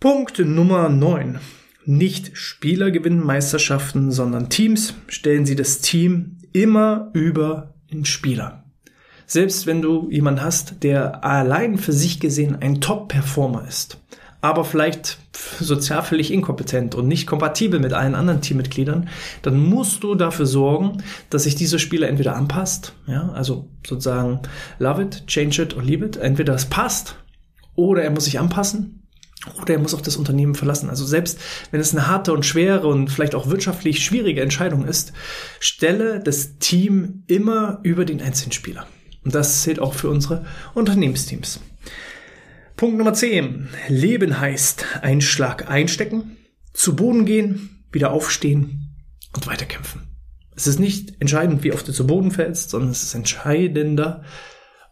Punkt 0.00 0.38
Nummer 0.38 0.88
9. 0.88 1.38
Nicht 1.86 2.36
Spieler 2.36 2.90
gewinnen 2.90 3.24
Meisterschaften, 3.24 4.10
sondern 4.10 4.50
Teams. 4.50 4.94
Stellen 5.06 5.46
Sie 5.46 5.54
das 5.54 5.80
Team 5.80 6.38
immer 6.52 7.10
über 7.12 7.74
den 7.92 8.04
Spieler. 8.04 8.64
Selbst 9.26 9.66
wenn 9.66 9.80
du 9.80 10.10
jemanden 10.10 10.42
hast, 10.42 10.82
der 10.82 11.24
allein 11.24 11.78
für 11.78 11.92
sich 11.92 12.20
gesehen 12.20 12.56
ein 12.60 12.80
Top-Performer 12.80 13.66
ist, 13.68 13.98
aber 14.44 14.66
vielleicht 14.66 15.16
sozial 15.58 16.02
völlig 16.02 16.30
inkompetent 16.30 16.94
und 16.94 17.08
nicht 17.08 17.26
kompatibel 17.26 17.80
mit 17.80 17.94
allen 17.94 18.14
anderen 18.14 18.42
Teammitgliedern, 18.42 19.08
dann 19.40 19.58
musst 19.58 20.04
du 20.04 20.14
dafür 20.14 20.44
sorgen, 20.44 21.02
dass 21.30 21.44
sich 21.44 21.54
dieser 21.54 21.78
Spieler 21.78 22.10
entweder 22.10 22.36
anpasst, 22.36 22.92
ja, 23.06 23.30
also 23.30 23.70
sozusagen 23.86 24.40
love 24.78 25.00
it, 25.00 25.26
change 25.28 25.62
it 25.62 25.74
or 25.74 25.82
leave 25.82 26.04
it. 26.04 26.18
Entweder 26.18 26.52
es 26.52 26.66
passt 26.66 27.16
oder 27.74 28.02
er 28.02 28.10
muss 28.10 28.26
sich 28.26 28.38
anpassen 28.38 29.08
oder 29.62 29.72
er 29.72 29.80
muss 29.80 29.94
auch 29.94 30.02
das 30.02 30.18
Unternehmen 30.18 30.54
verlassen. 30.54 30.90
Also 30.90 31.06
selbst 31.06 31.40
wenn 31.70 31.80
es 31.80 31.94
eine 31.94 32.06
harte 32.06 32.34
und 32.34 32.44
schwere 32.44 32.86
und 32.86 33.08
vielleicht 33.10 33.34
auch 33.34 33.48
wirtschaftlich 33.48 34.04
schwierige 34.04 34.42
Entscheidung 34.42 34.84
ist, 34.84 35.14
stelle 35.58 36.20
das 36.20 36.58
Team 36.58 37.22
immer 37.28 37.80
über 37.82 38.04
den 38.04 38.20
einzelnen 38.20 38.52
Spieler. 38.52 38.86
Und 39.24 39.34
das 39.34 39.62
zählt 39.62 39.80
auch 39.80 39.94
für 39.94 40.10
unsere 40.10 40.44
Unternehmensteams. 40.74 41.60
Punkt 42.76 42.98
Nummer 42.98 43.14
10. 43.14 43.68
Leben 43.86 44.40
heißt 44.40 44.84
einen 45.02 45.20
Schlag 45.20 45.70
einstecken, 45.70 46.36
zu 46.72 46.96
Boden 46.96 47.24
gehen, 47.24 47.84
wieder 47.92 48.10
aufstehen 48.10 48.96
und 49.32 49.46
weiterkämpfen. 49.46 50.02
Es 50.56 50.66
ist 50.66 50.80
nicht 50.80 51.20
entscheidend, 51.20 51.62
wie 51.62 51.72
oft 51.72 51.86
du 51.86 51.92
zu 51.92 52.04
Boden 52.04 52.32
fällst, 52.32 52.70
sondern 52.70 52.90
es 52.90 53.04
ist 53.04 53.14
entscheidender, 53.14 54.24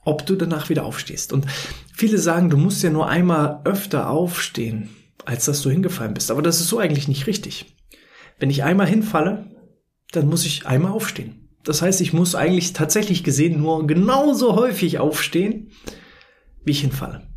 ob 0.05 0.25
du 0.27 0.37
danach 0.37 0.69
wieder 0.69 0.85
aufstehst. 0.85 1.33
Und 1.33 1.47
viele 1.93 2.19
sagen, 2.19 2.51
du 2.51 2.57
musst 2.57 2.85
ja 2.85 2.91
nur 2.91 3.09
einmal 3.09 3.63
öfter 3.65 4.11
aufstehen, 4.11 4.91
als 5.25 5.47
dass 5.47 5.63
du 5.63 5.71
hingefallen 5.71 6.15
bist. 6.15 6.31
Aber 6.31 6.43
das 6.43 6.61
ist 6.61 6.69
so 6.69 6.79
eigentlich 6.79 7.09
nicht 7.09 7.27
richtig. 7.27 7.77
Wenn 8.39 8.51
ich 8.51 8.63
einmal 8.63 8.87
hinfalle, 8.87 9.51
dann 10.13 10.29
muss 10.29 10.47
ich 10.47 10.67
einmal 10.67 10.93
aufstehen. 10.93 11.49
Das 11.65 11.83
heißt, 11.83 12.01
ich 12.01 12.13
muss 12.13 12.37
eigentlich 12.37 12.75
tatsächlich 12.75 13.25
gesehen 13.25 13.61
nur 13.61 13.89
genauso 13.89 14.55
häufig 14.55 15.01
aufstehen, 15.01 15.73
wie 16.65 16.71
ich 16.71 16.81
hinfalle. 16.81 17.32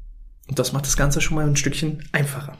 Und 0.47 0.59
das 0.59 0.73
macht 0.73 0.85
das 0.85 0.97
Ganze 0.97 1.21
schon 1.21 1.35
mal 1.35 1.47
ein 1.47 1.55
Stückchen 1.55 2.03
einfacher. 2.11 2.57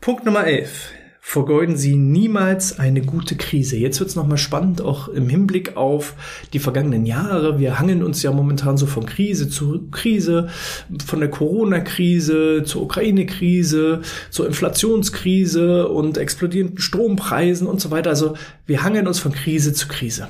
Punkt 0.00 0.24
Nummer 0.24 0.46
11 0.46 0.90
vergeuden 1.28 1.76
Sie 1.76 1.96
niemals 1.96 2.78
eine 2.78 3.02
gute 3.02 3.34
Krise. 3.34 3.76
Jetzt 3.76 3.98
wird's 3.98 4.14
nochmal 4.14 4.38
spannend, 4.38 4.80
auch 4.80 5.08
im 5.08 5.28
Hinblick 5.28 5.76
auf 5.76 6.14
die 6.52 6.60
vergangenen 6.60 7.04
Jahre. 7.04 7.58
Wir 7.58 7.80
hangeln 7.80 8.04
uns 8.04 8.22
ja 8.22 8.30
momentan 8.30 8.76
so 8.76 8.86
von 8.86 9.06
Krise 9.06 9.48
zu 9.48 9.88
Krise, 9.90 10.50
von 11.04 11.18
der 11.18 11.28
Corona-Krise 11.28 12.62
zur 12.64 12.82
Ukraine-Krise, 12.82 14.02
zur 14.30 14.46
Inflationskrise 14.46 15.88
und 15.88 16.16
explodierenden 16.16 16.78
Strompreisen 16.78 17.66
und 17.66 17.80
so 17.80 17.90
weiter. 17.90 18.10
Also 18.10 18.36
wir 18.64 18.84
hangeln 18.84 19.08
uns 19.08 19.18
von 19.18 19.32
Krise 19.32 19.72
zu 19.72 19.88
Krise. 19.88 20.28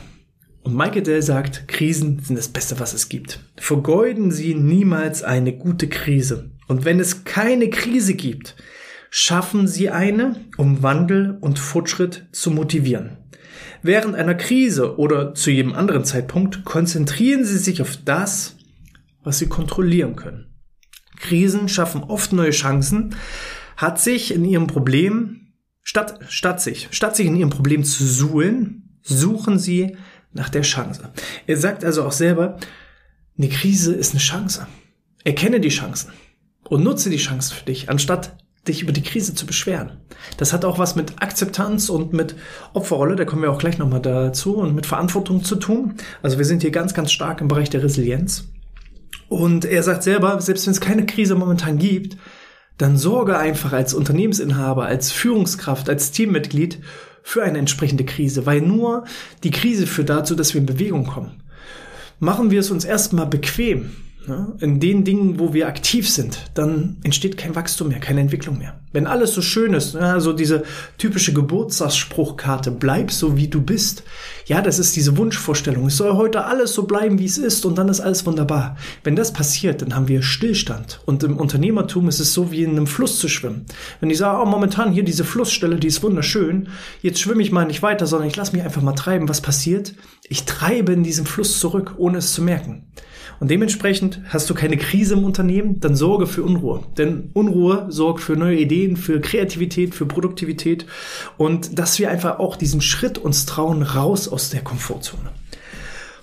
Und 0.62 0.74
Michael 0.74 1.02
Dell 1.02 1.22
sagt, 1.22 1.68
Krisen 1.68 2.20
sind 2.20 2.36
das 2.38 2.48
Beste, 2.48 2.80
was 2.80 2.94
es 2.94 3.10
gibt. 3.10 3.40
Vergeuden 3.56 4.30
Sie 4.30 4.54
niemals 4.54 5.22
eine 5.22 5.52
gute 5.52 5.88
Krise. 5.88 6.52
Und 6.66 6.84
wenn 6.84 7.00
es 7.00 7.24
keine 7.24 7.70
Krise 7.70 8.14
gibt, 8.14 8.56
schaffen 9.10 9.66
Sie 9.68 9.90
eine, 9.90 10.44
um 10.56 10.82
Wandel 10.82 11.38
und 11.40 11.58
Fortschritt 11.58 12.26
zu 12.32 12.50
motivieren. 12.50 13.18
Während 13.82 14.14
einer 14.16 14.34
Krise 14.34 14.98
oder 14.98 15.34
zu 15.34 15.50
jedem 15.50 15.74
anderen 15.74 16.04
Zeitpunkt 16.04 16.64
konzentrieren 16.64 17.44
Sie 17.44 17.58
sich 17.58 17.80
auf 17.82 17.96
das, 18.04 18.56
was 19.22 19.38
Sie 19.38 19.46
kontrollieren 19.48 20.16
können. 20.16 20.52
Krisen 21.18 21.68
schaffen 21.68 22.02
oft 22.02 22.32
neue 22.32 22.50
Chancen, 22.50 23.14
hat 23.76 24.00
sich 24.00 24.34
in 24.34 24.44
Ihrem 24.44 24.66
Problem, 24.66 25.52
statt, 25.82 26.18
statt 26.28 26.60
sich, 26.60 26.88
statt 26.90 27.16
sich 27.16 27.26
in 27.26 27.36
Ihrem 27.36 27.50
Problem 27.50 27.84
zu 27.84 28.04
suhlen, 28.04 28.98
suchen 29.02 29.58
Sie 29.58 29.96
nach 30.32 30.48
der 30.48 30.62
Chance. 30.62 31.12
Er 31.46 31.56
sagt 31.56 31.84
also 31.84 32.04
auch 32.04 32.12
selber, 32.12 32.58
eine 33.38 33.48
Krise 33.48 33.94
ist 33.94 34.12
eine 34.12 34.20
Chance. 34.20 34.66
Erkenne 35.24 35.60
die 35.60 35.68
Chancen 35.68 36.10
und 36.68 36.82
nutze 36.82 37.10
die 37.10 37.16
Chancen 37.16 37.54
für 37.54 37.64
dich, 37.64 37.88
anstatt 37.90 38.36
dich 38.68 38.82
über 38.82 38.92
die 38.92 39.02
Krise 39.02 39.34
zu 39.34 39.46
beschweren. 39.46 39.92
Das 40.38 40.52
hat 40.52 40.64
auch 40.64 40.78
was 40.78 40.96
mit 40.96 41.22
Akzeptanz 41.22 41.88
und 41.88 42.12
mit 42.12 42.34
Opferrolle, 42.72 43.16
da 43.16 43.24
kommen 43.24 43.42
wir 43.42 43.52
auch 43.52 43.58
gleich 43.58 43.78
nochmal 43.78 44.00
dazu, 44.00 44.56
und 44.56 44.74
mit 44.74 44.86
Verantwortung 44.86 45.44
zu 45.44 45.56
tun. 45.56 45.94
Also 46.22 46.38
wir 46.38 46.44
sind 46.44 46.62
hier 46.62 46.72
ganz, 46.72 46.94
ganz 46.94 47.12
stark 47.12 47.40
im 47.40 47.48
Bereich 47.48 47.70
der 47.70 47.82
Resilienz. 47.82 48.48
Und 49.28 49.64
er 49.64 49.82
sagt 49.82 50.02
selber, 50.02 50.40
selbst 50.40 50.66
wenn 50.66 50.72
es 50.72 50.80
keine 50.80 51.06
Krise 51.06 51.34
momentan 51.34 51.78
gibt, 51.78 52.16
dann 52.78 52.96
sorge 52.96 53.38
einfach 53.38 53.72
als 53.72 53.94
Unternehmensinhaber, 53.94 54.84
als 54.84 55.10
Führungskraft, 55.10 55.88
als 55.88 56.10
Teammitglied 56.10 56.80
für 57.22 57.42
eine 57.42 57.58
entsprechende 57.58 58.04
Krise, 58.04 58.46
weil 58.46 58.60
nur 58.60 59.04
die 59.42 59.50
Krise 59.50 59.86
führt 59.86 60.10
dazu, 60.10 60.34
dass 60.34 60.54
wir 60.54 60.60
in 60.60 60.66
Bewegung 60.66 61.06
kommen. 61.06 61.42
Machen 62.20 62.50
wir 62.50 62.60
es 62.60 62.70
uns 62.70 62.84
erstmal 62.84 63.26
bequem, 63.26 63.90
in 64.60 64.80
den 64.80 65.04
Dingen, 65.04 65.38
wo 65.38 65.54
wir 65.54 65.68
aktiv 65.68 66.08
sind, 66.08 66.50
dann 66.54 66.96
entsteht 67.04 67.36
kein 67.36 67.54
Wachstum 67.54 67.88
mehr, 67.88 68.00
keine 68.00 68.20
Entwicklung 68.20 68.58
mehr. 68.58 68.80
Wenn 68.92 69.06
alles 69.06 69.34
so 69.34 69.42
schön 69.42 69.72
ist, 69.72 69.94
ne, 69.94 70.12
also 70.12 70.32
diese 70.32 70.64
typische 70.98 71.32
Geburtstagsspruchkarte, 71.32 72.70
bleib 72.70 73.12
so 73.12 73.36
wie 73.36 73.48
du 73.48 73.60
bist. 73.60 74.02
Ja, 74.46 74.62
das 74.62 74.78
ist 74.78 74.96
diese 74.96 75.16
Wunschvorstellung. 75.16 75.86
Es 75.86 75.96
soll 75.96 76.14
heute 76.14 76.44
alles 76.44 76.74
so 76.74 76.84
bleiben, 76.84 77.18
wie 77.18 77.24
es 77.24 77.38
ist 77.38 77.64
und 77.66 77.76
dann 77.78 77.88
ist 77.88 78.00
alles 78.00 78.26
wunderbar. 78.26 78.76
Wenn 79.04 79.16
das 79.16 79.32
passiert, 79.32 79.82
dann 79.82 79.94
haben 79.94 80.08
wir 80.08 80.22
Stillstand. 80.22 81.00
Und 81.04 81.22
im 81.22 81.36
Unternehmertum 81.36 82.08
ist 82.08 82.20
es 82.20 82.32
so 82.32 82.50
wie 82.50 82.64
in 82.64 82.70
einem 82.70 82.86
Fluss 82.86 83.18
zu 83.18 83.28
schwimmen. 83.28 83.66
Wenn 84.00 84.10
ich 84.10 84.18
sage, 84.18 84.42
oh, 84.42 84.46
momentan 84.46 84.92
hier 84.92 85.04
diese 85.04 85.24
Flussstelle, 85.24 85.76
die 85.76 85.88
ist 85.88 86.02
wunderschön, 86.02 86.68
jetzt 87.02 87.20
schwimme 87.20 87.42
ich 87.42 87.52
mal 87.52 87.66
nicht 87.66 87.82
weiter, 87.82 88.06
sondern 88.06 88.28
ich 88.28 88.36
lasse 88.36 88.52
mich 88.52 88.62
einfach 88.62 88.82
mal 88.82 88.94
treiben. 88.94 89.28
Was 89.28 89.40
passiert? 89.40 89.94
Ich 90.28 90.44
treibe 90.44 90.92
in 90.92 91.04
diesem 91.04 91.26
Fluss 91.26 91.60
zurück, 91.60 91.94
ohne 91.98 92.18
es 92.18 92.32
zu 92.32 92.42
merken. 92.42 92.86
Und 93.38 93.50
dementsprechend 93.50 94.20
hast 94.28 94.48
du 94.48 94.54
keine 94.54 94.76
Krise 94.76 95.14
im 95.14 95.24
Unternehmen, 95.24 95.80
dann 95.80 95.94
sorge 95.94 96.26
für 96.26 96.42
Unruhe. 96.42 96.82
Denn 96.96 97.30
Unruhe 97.34 97.86
sorgt 97.88 98.22
für 98.22 98.36
neue 98.36 98.56
Ideen, 98.56 98.96
für 98.96 99.20
Kreativität, 99.20 99.94
für 99.94 100.06
Produktivität 100.06 100.86
und 101.36 101.78
dass 101.78 101.98
wir 101.98 102.10
einfach 102.10 102.38
auch 102.38 102.56
diesen 102.56 102.80
Schritt 102.80 103.18
uns 103.18 103.44
trauen, 103.46 103.82
raus 103.82 104.28
aus 104.28 104.50
der 104.50 104.62
Komfortzone. 104.62 105.30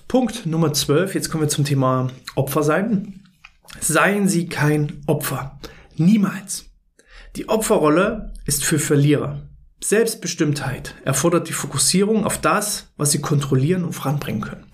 Punkt 0.08 0.46
Nummer 0.46 0.74
12, 0.74 1.16
jetzt 1.16 1.30
kommen 1.30 1.44
wir 1.44 1.50
zum 1.50 1.66
Thema 1.66 2.10
Opfer 2.36 2.64
sein. 2.64 3.22
Seien 3.80 4.28
Sie 4.28 4.48
kein 4.48 5.02
Opfer. 5.08 5.60
Niemals. 5.96 6.66
Die 7.36 7.50
Opferrolle 7.50 8.32
ist 8.46 8.64
für 8.64 8.80
Verlierer. 8.80 9.42
Selbstbestimmtheit 9.84 10.96
erfordert 11.04 11.50
die 11.50 11.54
Fokussierung 11.54 12.26
auf 12.26 12.40
das, 12.40 12.94
was 12.96 13.12
Sie 13.12 13.22
kontrollieren 13.22 13.84
und 13.84 13.94
voranbringen 13.94 14.42
können 14.42 14.66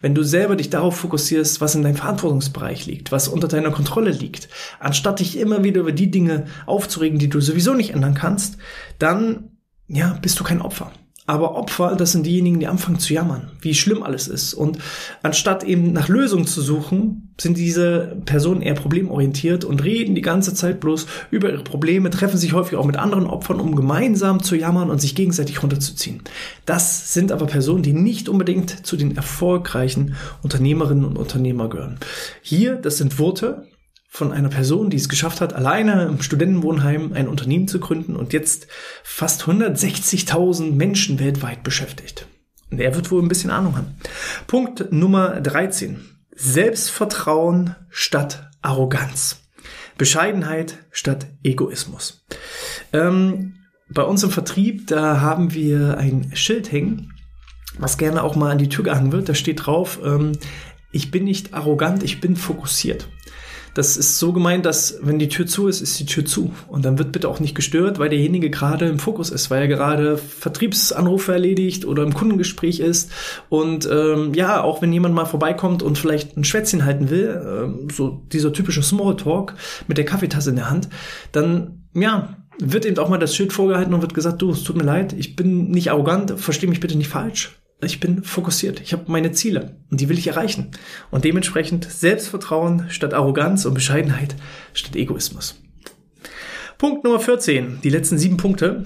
wenn 0.00 0.14
du 0.14 0.22
selber 0.22 0.56
dich 0.56 0.70
darauf 0.70 0.96
fokussierst, 0.96 1.60
was 1.60 1.74
in 1.74 1.82
deinem 1.82 1.96
Verantwortungsbereich 1.96 2.86
liegt, 2.86 3.12
was 3.12 3.28
unter 3.28 3.48
deiner 3.48 3.70
Kontrolle 3.70 4.10
liegt, 4.10 4.48
anstatt 4.78 5.20
dich 5.20 5.38
immer 5.38 5.64
wieder 5.64 5.80
über 5.80 5.92
die 5.92 6.10
Dinge 6.10 6.46
aufzuregen, 6.66 7.18
die 7.18 7.28
du 7.28 7.40
sowieso 7.40 7.74
nicht 7.74 7.90
ändern 7.90 8.14
kannst, 8.14 8.58
dann 8.98 9.50
ja, 9.88 10.18
bist 10.20 10.38
du 10.40 10.44
kein 10.44 10.60
Opfer. 10.60 10.92
Aber 11.26 11.56
Opfer, 11.56 11.96
das 11.96 12.12
sind 12.12 12.24
diejenigen, 12.24 12.60
die 12.60 12.68
anfangen 12.68 13.00
zu 13.00 13.12
jammern, 13.12 13.50
wie 13.60 13.74
schlimm 13.74 14.04
alles 14.04 14.28
ist. 14.28 14.54
Und 14.54 14.78
anstatt 15.22 15.64
eben 15.64 15.92
nach 15.92 16.08
Lösungen 16.08 16.46
zu 16.46 16.62
suchen, 16.62 17.34
sind 17.38 17.58
diese 17.58 18.16
Personen 18.24 18.62
eher 18.62 18.74
problemorientiert 18.74 19.64
und 19.64 19.82
reden 19.82 20.14
die 20.14 20.22
ganze 20.22 20.54
Zeit 20.54 20.78
bloß 20.78 21.06
über 21.32 21.50
ihre 21.50 21.64
Probleme, 21.64 22.10
treffen 22.10 22.38
sich 22.38 22.52
häufig 22.52 22.78
auch 22.78 22.86
mit 22.86 22.96
anderen 22.96 23.26
Opfern, 23.26 23.60
um 23.60 23.74
gemeinsam 23.74 24.42
zu 24.42 24.54
jammern 24.54 24.88
und 24.88 25.00
sich 25.00 25.16
gegenseitig 25.16 25.62
runterzuziehen. 25.62 26.22
Das 26.64 27.12
sind 27.12 27.32
aber 27.32 27.46
Personen, 27.46 27.82
die 27.82 27.92
nicht 27.92 28.28
unbedingt 28.28 28.86
zu 28.86 28.96
den 28.96 29.16
erfolgreichen 29.16 30.14
Unternehmerinnen 30.42 31.04
und 31.04 31.18
Unternehmer 31.18 31.68
gehören. 31.68 31.98
Hier, 32.40 32.76
das 32.76 32.98
sind 32.98 33.18
Worte, 33.18 33.66
von 34.16 34.32
einer 34.32 34.48
Person, 34.48 34.88
die 34.88 34.96
es 34.96 35.10
geschafft 35.10 35.42
hat, 35.42 35.52
alleine 35.52 36.06
im 36.06 36.22
Studentenwohnheim 36.22 37.12
ein 37.12 37.28
Unternehmen 37.28 37.68
zu 37.68 37.78
gründen 37.78 38.16
und 38.16 38.32
jetzt 38.32 38.66
fast 39.04 39.42
160.000 39.42 40.72
Menschen 40.72 41.18
weltweit 41.18 41.62
beschäftigt. 41.62 42.26
Und 42.70 42.80
er 42.80 42.94
wird 42.94 43.10
wohl 43.10 43.22
ein 43.22 43.28
bisschen 43.28 43.50
Ahnung 43.50 43.76
haben. 43.76 43.94
Punkt 44.46 44.90
Nummer 44.90 45.38
13. 45.42 46.00
Selbstvertrauen 46.34 47.76
statt 47.90 48.48
Arroganz. 48.62 49.42
Bescheidenheit 49.98 50.78
statt 50.90 51.26
Egoismus. 51.42 52.24
Ähm, 52.94 53.56
bei 53.90 54.02
uns 54.02 54.22
im 54.22 54.30
Vertrieb, 54.30 54.86
da 54.86 55.20
haben 55.20 55.52
wir 55.52 55.98
ein 55.98 56.30
Schild 56.34 56.72
hängen, 56.72 57.12
was 57.78 57.98
gerne 57.98 58.22
auch 58.22 58.34
mal 58.34 58.50
an 58.50 58.58
die 58.58 58.70
Tür 58.70 58.84
gehangen 58.84 59.12
wird. 59.12 59.28
Da 59.28 59.34
steht 59.34 59.66
drauf, 59.66 60.00
ähm, 60.02 60.32
ich 60.90 61.10
bin 61.10 61.24
nicht 61.24 61.52
arrogant, 61.52 62.02
ich 62.02 62.22
bin 62.22 62.34
fokussiert. 62.34 63.08
Das 63.76 63.98
ist 63.98 64.18
so 64.18 64.32
gemeint, 64.32 64.64
dass 64.64 65.00
wenn 65.02 65.18
die 65.18 65.28
Tür 65.28 65.46
zu 65.46 65.68
ist, 65.68 65.82
ist 65.82 66.00
die 66.00 66.06
Tür 66.06 66.24
zu. 66.24 66.50
Und 66.66 66.86
dann 66.86 66.98
wird 66.98 67.12
bitte 67.12 67.28
auch 67.28 67.40
nicht 67.40 67.54
gestört, 67.54 67.98
weil 67.98 68.08
derjenige 68.08 68.48
gerade 68.48 68.86
im 68.86 68.98
Fokus 68.98 69.28
ist, 69.28 69.50
weil 69.50 69.60
er 69.60 69.68
gerade 69.68 70.16
Vertriebsanrufe 70.16 71.34
erledigt 71.34 71.84
oder 71.84 72.02
im 72.02 72.14
Kundengespräch 72.14 72.80
ist. 72.80 73.12
Und 73.50 73.86
ähm, 73.92 74.32
ja, 74.32 74.62
auch 74.62 74.80
wenn 74.80 74.94
jemand 74.94 75.14
mal 75.14 75.26
vorbeikommt 75.26 75.82
und 75.82 75.98
vielleicht 75.98 76.38
ein 76.38 76.44
Schwätzchen 76.44 76.86
halten 76.86 77.10
will, 77.10 77.38
ähm, 77.46 77.88
so 77.92 78.22
dieser 78.32 78.50
typische 78.50 78.82
Smalltalk 78.82 79.52
mit 79.88 79.98
der 79.98 80.06
Kaffeetasse 80.06 80.48
in 80.48 80.56
der 80.56 80.70
Hand, 80.70 80.88
dann 81.32 81.82
ja, 81.92 82.34
wird 82.58 82.86
eben 82.86 82.96
auch 82.96 83.10
mal 83.10 83.18
das 83.18 83.36
Schild 83.36 83.52
vorgehalten 83.52 83.92
und 83.92 84.00
wird 84.00 84.14
gesagt, 84.14 84.40
du, 84.40 84.52
es 84.52 84.64
tut 84.64 84.76
mir 84.76 84.84
leid, 84.84 85.12
ich 85.12 85.36
bin 85.36 85.70
nicht 85.70 85.90
arrogant, 85.90 86.40
versteh 86.40 86.66
mich 86.66 86.80
bitte 86.80 86.96
nicht 86.96 87.08
falsch 87.08 87.54
ich 87.82 88.00
bin 88.00 88.22
fokussiert. 88.22 88.80
Ich 88.80 88.92
habe 88.92 89.04
meine 89.08 89.32
Ziele 89.32 89.76
und 89.90 90.00
die 90.00 90.08
will 90.08 90.18
ich 90.18 90.28
erreichen. 90.28 90.70
Und 91.10 91.24
dementsprechend 91.24 91.84
Selbstvertrauen 91.84 92.86
statt 92.88 93.12
Arroganz 93.12 93.64
und 93.66 93.74
Bescheidenheit 93.74 94.34
statt 94.72 94.96
Egoismus. 94.96 95.60
Punkt 96.78 97.04
Nummer 97.04 97.20
14, 97.20 97.80
die 97.82 97.88
letzten 97.88 98.18
sieben 98.18 98.36
Punkte. 98.36 98.84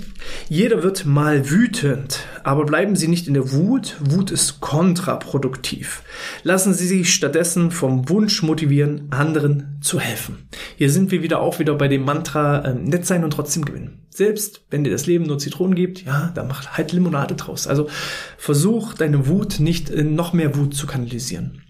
Jeder 0.49 0.85
wird 0.85 1.07
mal 1.07 1.51
wütend, 1.51 2.21
aber 2.45 2.65
bleiben 2.65 2.95
Sie 2.95 3.09
nicht 3.09 3.27
in 3.27 3.35
der 3.35 3.51
Wut. 3.51 3.97
Wut 3.99 4.31
ist 4.31 4.61
kontraproduktiv. 4.61 6.05
Lassen 6.45 6.73
Sie 6.73 6.87
sich 6.87 7.13
stattdessen 7.13 7.73
vom 7.73 8.09
Wunsch 8.09 8.45
motivieren, 8.45 9.09
anderen 9.11 9.79
zu 9.81 9.99
helfen. 9.99 10.47
Hier 10.77 10.89
sind 10.89 11.11
wir 11.11 11.23
wieder 11.25 11.41
auch 11.41 11.59
wieder 11.59 11.75
bei 11.75 11.89
dem 11.89 12.05
Mantra, 12.05 12.61
äh, 12.65 12.75
nett 12.75 13.07
sein 13.07 13.25
und 13.25 13.33
trotzdem 13.33 13.65
gewinnen. 13.65 14.00
Selbst 14.11 14.63
wenn 14.71 14.85
dir 14.85 14.91
das 14.91 15.07
Leben 15.07 15.25
nur 15.25 15.39
Zitronen 15.39 15.77
gibt, 15.77 16.05
ja, 16.05 16.33
dann 16.35 16.49
mach 16.49 16.67
halt 16.67 16.93
Limonade 16.93 17.37
draus. 17.37 17.67
Also 17.67 17.89
versuch 18.37 18.95
deine 18.95 19.29
Wut 19.29 19.61
nicht 19.61 19.89
in 19.89 20.15
noch 20.15 20.33
mehr 20.33 20.57
Wut 20.57 20.75
zu 20.75 20.87
kanalisieren. 20.87 21.63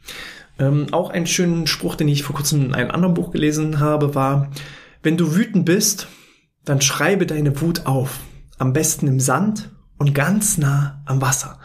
Ähm, 0.59 0.89
auch 0.93 1.11
einen 1.11 1.27
schönen 1.27 1.67
Spruch, 1.67 1.95
den 1.95 2.09
ich 2.09 2.23
vor 2.23 2.35
kurzem 2.35 2.67
in 2.67 2.75
einem 2.75 2.91
anderen 2.91 3.15
Buch 3.15 3.31
gelesen 3.31 3.79
habe, 3.79 4.15
war, 4.15 4.51
wenn 5.03 5.17
du 5.17 5.37
wütend 5.37 5.65
bist, 5.65 6.09
dann 6.65 6.81
schreibe 6.81 7.27
deine 7.27 7.61
Wut 7.61 7.87
auf. 7.87 8.21
Am 8.59 8.73
besten 8.73 9.07
im 9.07 9.21
Sand 9.21 9.71
und 9.99 10.15
ganz 10.15 10.59
nah 10.59 11.03
am 11.07 11.21
Wasser. 11.21 11.59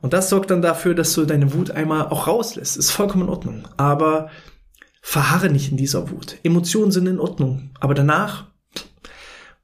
Und 0.00 0.12
das 0.12 0.28
sorgt 0.28 0.50
dann 0.50 0.62
dafür, 0.62 0.94
dass 0.94 1.14
du 1.14 1.24
deine 1.24 1.52
Wut 1.54 1.70
einmal 1.70 2.08
auch 2.08 2.26
rauslässt. 2.26 2.76
Ist 2.76 2.90
vollkommen 2.90 3.24
in 3.24 3.30
Ordnung. 3.30 3.68
Aber 3.76 4.30
verharre 5.00 5.48
nicht 5.50 5.70
in 5.70 5.76
dieser 5.76 6.10
Wut. 6.10 6.38
Emotionen 6.42 6.90
sind 6.90 7.06
in 7.06 7.20
Ordnung. 7.20 7.70
Aber 7.78 7.94
danach 7.94 8.51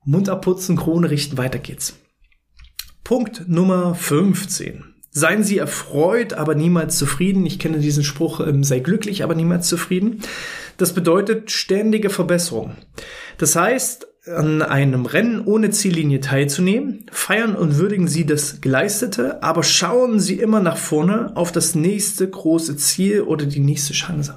Mund 0.08 0.30
abputzen, 0.30 0.76
Krone 0.76 1.10
richten, 1.10 1.36
weiter 1.36 1.58
geht's. 1.58 1.98
Punkt 3.04 3.46
Nummer 3.46 3.94
15. 3.94 4.82
Seien 5.10 5.44
Sie 5.44 5.58
erfreut, 5.58 6.32
aber 6.32 6.54
niemals 6.54 6.96
zufrieden. 6.96 7.44
Ich 7.44 7.58
kenne 7.58 7.78
diesen 7.78 8.04
Spruch, 8.04 8.40
ähm, 8.40 8.64
sei 8.64 8.78
glücklich, 8.78 9.22
aber 9.22 9.34
niemals 9.34 9.68
zufrieden. 9.68 10.22
Das 10.78 10.94
bedeutet 10.94 11.50
ständige 11.50 12.08
Verbesserung. 12.08 12.76
Das 13.36 13.54
heißt, 13.54 14.07
an 14.34 14.62
einem 14.62 15.06
Rennen 15.06 15.42
ohne 15.44 15.70
Ziellinie 15.70 16.20
teilzunehmen. 16.20 17.06
Feiern 17.10 17.54
und 17.54 17.76
würdigen 17.76 18.08
Sie 18.08 18.26
das 18.26 18.60
Geleistete, 18.60 19.42
aber 19.42 19.62
schauen 19.62 20.20
Sie 20.20 20.38
immer 20.38 20.60
nach 20.60 20.76
vorne 20.76 21.32
auf 21.34 21.52
das 21.52 21.74
nächste 21.74 22.28
große 22.28 22.76
Ziel 22.76 23.22
oder 23.22 23.46
die 23.46 23.60
nächste 23.60 23.92
Chance. 23.92 24.34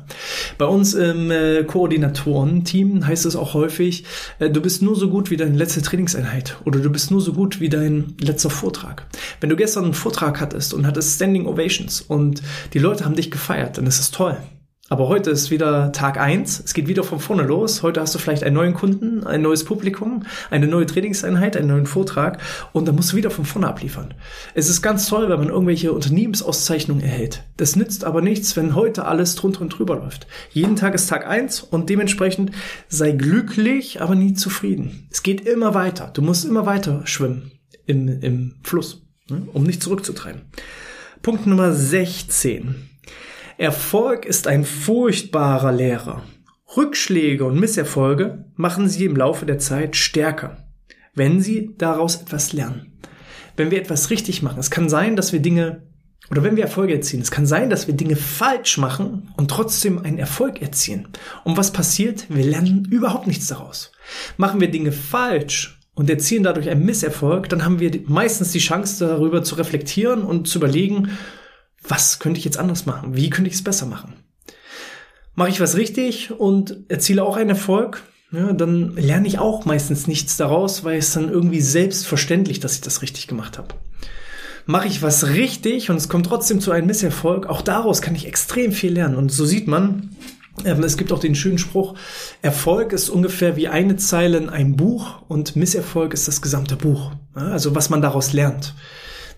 Bei 0.58 0.66
uns 0.66 0.94
im 0.94 1.32
äh, 1.32 1.64
Koordinatoren-Team 1.64 3.06
heißt 3.06 3.26
es 3.26 3.36
auch 3.36 3.54
häufig, 3.54 4.06
äh, 4.40 4.50
du 4.50 4.62
bist 4.62 4.82
nur 4.82 4.96
so 4.96 5.10
gut 5.10 5.32
wie 5.32 5.38
deine 5.38 5.58
letzte 5.58 5.82
Trainingseinheit 5.82 6.58
oder 6.66 6.80
du 6.80 6.90
bist 6.90 7.12
nur 7.12 7.22
so 7.22 7.34
gut 7.34 7.60
wie 7.60 7.70
dein 7.70 8.16
letzter 8.20 8.50
Vortrag. 8.50 9.06
Wenn 9.40 9.50
du 9.50 9.56
gestern 9.56 9.86
einen 9.86 9.94
Vortrag 9.94 10.40
hattest 10.40 10.74
und 10.74 10.86
hattest 10.86 11.16
Standing 11.16 11.46
Ovations 11.46 12.02
und 12.02 12.42
die 12.74 12.80
Leute 12.80 13.06
haben 13.06 13.16
dich 13.16 13.32
gefeiert, 13.32 13.78
dann 13.78 13.88
ist 13.88 14.00
es 14.00 14.12
toll. 14.12 14.38
Aber 14.92 15.08
heute 15.08 15.32
ist 15.32 15.52
wieder 15.52 15.94
Tag 15.94 16.20
eins. 16.20 16.62
Es 16.66 16.74
geht 16.74 16.90
wieder 16.90 17.06
von 17.06 17.22
vorne 17.22 17.44
los. 17.44 17.82
Heute 17.82 18.02
hast 18.02 18.14
du 18.14 18.20
vielleicht 18.20 18.44
einen 18.44 18.56
neuen 18.56 18.74
Kunden, 18.74 19.26
ein 19.26 19.42
neues 19.42 19.64
Publikum, 19.64 20.26
eine 20.50 20.68
neue 20.68 20.86
Trainingseinheit, 20.86 21.56
einen 21.56 21.70
neuen 21.70 21.86
Vortrag 21.86 22.42
und 22.74 22.90
dann 22.90 22.98
musst 22.98 23.14
du 23.14 23.16
wieder 23.16 23.32
von 23.32 23.46
vorne 23.46 23.70
abliefern. 23.70 24.14
Es 24.54 24.68
ist 24.68 24.82
ganz 24.82 25.08
toll, 25.08 25.30
wenn 25.30 25.40
man 25.40 25.48
irgendwelche 25.48 25.94
Unternehmensauszeichnungen 25.94 27.02
erhält. 27.02 27.44
Das 27.56 27.78
nützt 27.78 28.04
aber 28.04 28.22
nichts, 28.22 28.58
wenn 28.58 28.76
heute 28.76 29.06
alles 29.06 29.36
drunter 29.36 29.62
und 29.62 29.70
drüber 29.70 29.96
läuft. 29.96 30.28
Jeden 30.50 30.76
Tag 30.76 30.94
ist 30.94 31.08
Tag 31.08 31.26
eins 31.26 31.62
und 31.62 31.90
dementsprechend 31.90 32.52
sei 32.90 33.12
glücklich, 33.12 34.02
aber 34.02 34.16
nie 34.16 34.34
zufrieden. 34.34 35.08
Es 35.10 35.24
geht 35.24 35.48
immer 35.48 35.74
weiter. 35.74 36.12
Du 36.14 36.22
musst 36.22 36.44
immer 36.44 36.66
weiter 36.66 37.04
schwimmen 37.06 37.52
im, 37.86 38.10
im 38.22 38.56
Fluss, 38.62 39.04
ne, 39.30 39.42
um 39.54 39.64
nicht 39.64 39.82
zurückzutreiben. 39.82 40.42
Punkt 41.22 41.48
Nummer 41.48 41.72
16. 41.72 42.91
Erfolg 43.62 44.26
ist 44.26 44.48
ein 44.48 44.66
furchtbarer 44.66 45.72
Lehrer. 45.72 46.24
Rückschläge 46.76 47.46
und 47.46 47.60
Misserfolge 47.60 48.46
machen 48.56 48.90
sie 48.90 49.06
im 49.06 49.16
Laufe 49.16 49.46
der 49.46 49.60
Zeit 49.60 49.96
stärker, 49.96 50.66
wenn 51.14 51.42
sie 51.42 51.76
daraus 51.78 52.24
etwas 52.24 52.54
lernen. 52.54 53.00
Wenn 53.56 53.70
wir 53.70 53.80
etwas 53.80 54.10
richtig 54.10 54.42
machen, 54.42 54.58
es 54.58 54.72
kann 54.72 54.90
sein, 54.90 55.16
dass 55.16 55.32
wir 55.32 55.42
Dinge 55.42 55.84
oder 56.32 56.44
wenn 56.44 56.56
wir 56.56 56.64
Erfolge 56.64 56.96
erzielen, 56.96 57.22
es 57.22 57.30
kann 57.30 57.46
sein, 57.46 57.70
dass 57.70 57.86
wir 57.86 57.94
Dinge 57.94 58.16
falsch 58.16 58.80
machen 58.80 59.32
und 59.38 59.52
trotzdem 59.52 60.00
einen 60.00 60.18
Erfolg 60.18 60.60
erzielen. 60.60 61.10
Und 61.44 61.56
was 61.56 61.72
passiert? 61.72 62.26
Wir 62.30 62.46
lernen 62.46 62.88
überhaupt 62.90 63.28
nichts 63.28 63.46
daraus. 63.46 63.92
Machen 64.38 64.60
wir 64.60 64.72
Dinge 64.72 64.92
falsch 64.92 65.80
und 65.94 66.10
erzielen 66.10 66.42
dadurch 66.42 66.68
einen 66.68 66.86
Misserfolg, 66.86 67.48
dann 67.50 67.64
haben 67.64 67.80
wir 67.80 67.92
meistens 68.08 68.54
die 68.54 68.60
Chance 68.60 69.06
darüber 69.06 69.44
zu 69.44 69.54
reflektieren 69.54 70.24
und 70.24 70.48
zu 70.48 70.58
überlegen, 70.58 71.12
was 71.88 72.20
könnte 72.20 72.38
ich 72.40 72.46
jetzt 72.46 72.58
anders 72.58 72.86
machen? 72.86 73.16
Wie 73.16 73.30
könnte 73.30 73.50
ich 73.50 73.56
es 73.56 73.64
besser 73.64 73.86
machen? 73.86 74.14
Mache 75.36 75.50
ich 75.50 75.62
was 75.62 75.78
richtig 75.78 76.32
und 76.32 76.78
erziele 76.90 77.24
auch 77.24 77.38
einen 77.38 77.52
Erfolg, 77.52 78.04
ja, 78.32 78.54
dann 78.54 78.96
lerne 78.96 79.28
ich 79.28 79.40
auch 79.40 79.66
meistens 79.66 80.08
nichts 80.08 80.38
daraus, 80.38 80.84
weil 80.86 80.98
es 80.98 81.14
dann 81.14 81.30
irgendwie 81.30 81.60
selbstverständlich, 81.60 82.62
dass 82.62 82.76
ich 82.76 82.82
das 82.82 83.02
richtig 83.02 83.28
gemacht 83.28 83.58
habe. 83.58 83.76
Mache 84.66 84.88
ich 84.88 85.02
was 85.02 85.28
richtig 85.28 85.90
und 85.90 85.98
es 85.98 86.08
kommt 86.08 86.28
trotzdem 86.28 86.62
zu 86.62 86.72
einem 86.72 86.88
Misserfolg, 86.88 87.48
auch 87.48 87.62
daraus 87.62 88.02
kann 88.02 88.16
ich 88.16 88.28
extrem 88.28 88.72
viel 88.72 88.94
lernen. 88.94 89.16
Und 89.16 89.32
so 89.32 89.46
sieht 89.46 89.68
man, 89.68 90.16
ähm, 90.64 90.84
es 90.84 90.96
gibt 90.96 91.12
auch 91.12 91.20
den 91.20 91.36
schönen 91.36 91.58
Spruch, 91.58 91.96
Erfolg 92.42 92.94
ist 92.94 93.10
ungefähr 93.10 93.58
wie 93.58 93.68
eine 93.68 93.98
Zeile 93.98 94.38
in 94.38 94.50
einem 94.50 94.78
Buch 94.78 95.24
und 95.28 95.58
Misserfolg 95.58 96.14
ist 96.14 96.28
das 96.28 96.42
gesamte 96.42 96.78
Buch. 96.78 97.12
Also 97.34 97.76
was 97.76 97.90
man 97.90 98.02
daraus 98.02 98.32
lernt. 98.32 98.76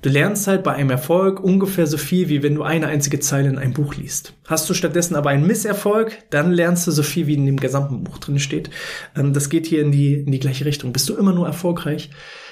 Du 0.03 0.09
lernst 0.09 0.47
halt 0.47 0.63
bei 0.63 0.73
einem 0.73 0.89
Erfolg 0.89 1.41
ungefähr 1.41 1.87
so 1.87 1.97
viel, 1.97 2.27
wie 2.27 2.43
wenn 2.43 2.55
du 2.55 2.63
eine 2.63 2.87
einzige 2.87 3.21
Zeile 3.21 3.47
in 3.47 3.57
einem 3.57 3.71
Buch 3.71 3.95
liest. 3.95 4.33
Hast 4.45 4.69
du 4.69 4.73
stattdessen 4.73 5.15
aber 5.15 5.29
einen 5.29 5.47
Misserfolg, 5.47 6.29
dann 6.29 6.51
lernst 6.51 6.85
du 6.85 6.91
so 6.91 7.03
viel, 7.03 7.25
wie 7.27 7.35
in 7.35 7.45
dem 7.45 7.57
gesamten 7.57 8.03
Buch 8.03 8.17
drin 8.17 8.37
steht. 8.37 8.69
Ähm, 9.15 9.31
das 9.31 9.47
geht 9.47 9.65
hier 9.65 9.81
in 9.81 9.93
die, 9.93 10.15
in 10.15 10.33
die 10.33 10.41
gleiche 10.41 10.65
Richtung. 10.65 10.91
Bist 10.91 11.07
du 11.07 11.15
immer 11.15 11.31
nur 11.31 11.47
erfolgreich, 11.47 12.09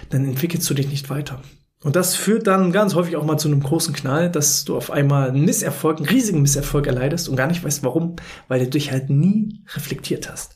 dann 0.10 0.24
entwickelst 0.24 0.70
du 0.70 0.74
dich 0.74 0.88
nicht 0.88 1.10
weiter. 1.10 1.42
Und 1.84 1.98
das 1.98 2.16
führt 2.16 2.48
dann 2.48 2.72
ganz 2.72 2.96
häufig 2.96 3.18
auch 3.18 3.26
mal 3.26 3.38
zu 3.38 3.50
einem 3.50 3.62
großen 3.62 3.94
Knall, 3.94 4.30
dass 4.30 4.64
du 4.64 4.78
auf 4.78 4.90
einmal 4.90 5.28
einen 5.28 5.44
Misserfolg, 5.44 5.98
einen 5.98 6.08
riesigen 6.08 6.42
Misserfolg 6.42 6.88
erleidest 6.88 7.28
und 7.28 7.36
gar 7.36 7.48
nicht 7.48 7.66
weißt 7.66 7.84
warum, 7.84 8.16
weil 8.48 8.62
du 8.62 8.70
dich 8.70 8.94
halt 8.94 9.10
nie 9.10 9.62
reflektiert 9.76 10.32
hast. 10.32 10.56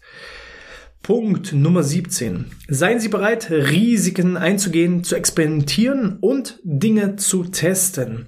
Punkt 1.05 1.53
Nummer 1.53 1.83
17. 1.83 2.45
Seien 2.67 2.99
Sie 2.99 3.09
bereit, 3.09 3.51
Risiken 3.51 4.37
einzugehen, 4.37 5.03
zu 5.03 5.15
experimentieren 5.15 6.17
und 6.19 6.59
Dinge 6.63 7.15
zu 7.15 7.43
testen. 7.43 8.25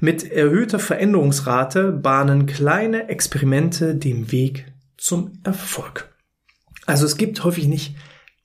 Mit 0.00 0.32
erhöhter 0.32 0.78
Veränderungsrate 0.78 1.92
bahnen 1.92 2.46
kleine 2.46 3.10
Experimente 3.10 3.94
den 3.94 4.32
Weg 4.32 4.72
zum 4.96 5.32
Erfolg. 5.44 6.14
Also 6.86 7.04
es 7.04 7.18
gibt 7.18 7.44
häufig 7.44 7.66
nicht 7.66 7.94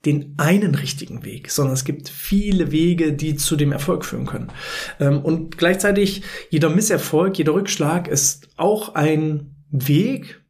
den 0.05 0.33
einen 0.35 0.75
richtigen 0.75 1.23
Weg, 1.23 1.49
sondern 1.49 1.73
es 1.73 1.85
gibt 1.85 2.09
viele 2.09 2.73
Wege, 2.73 3.13
die 3.13 3.37
zu 3.37 3.55
dem 3.55 3.71
Erfolg 3.71 4.03
führen 4.03 4.25
können. 4.25 4.51
Ähm, 4.99 5.21
und 5.21 5.57
gleichzeitig 5.57 6.23
jeder 6.49 6.69
Misserfolg, 6.69 7.37
jeder 7.37 7.53
Rückschlag 7.53 8.09
ist 8.09 8.49
auch 8.57 8.95
ein 8.95 9.55
Weg, 9.71 10.41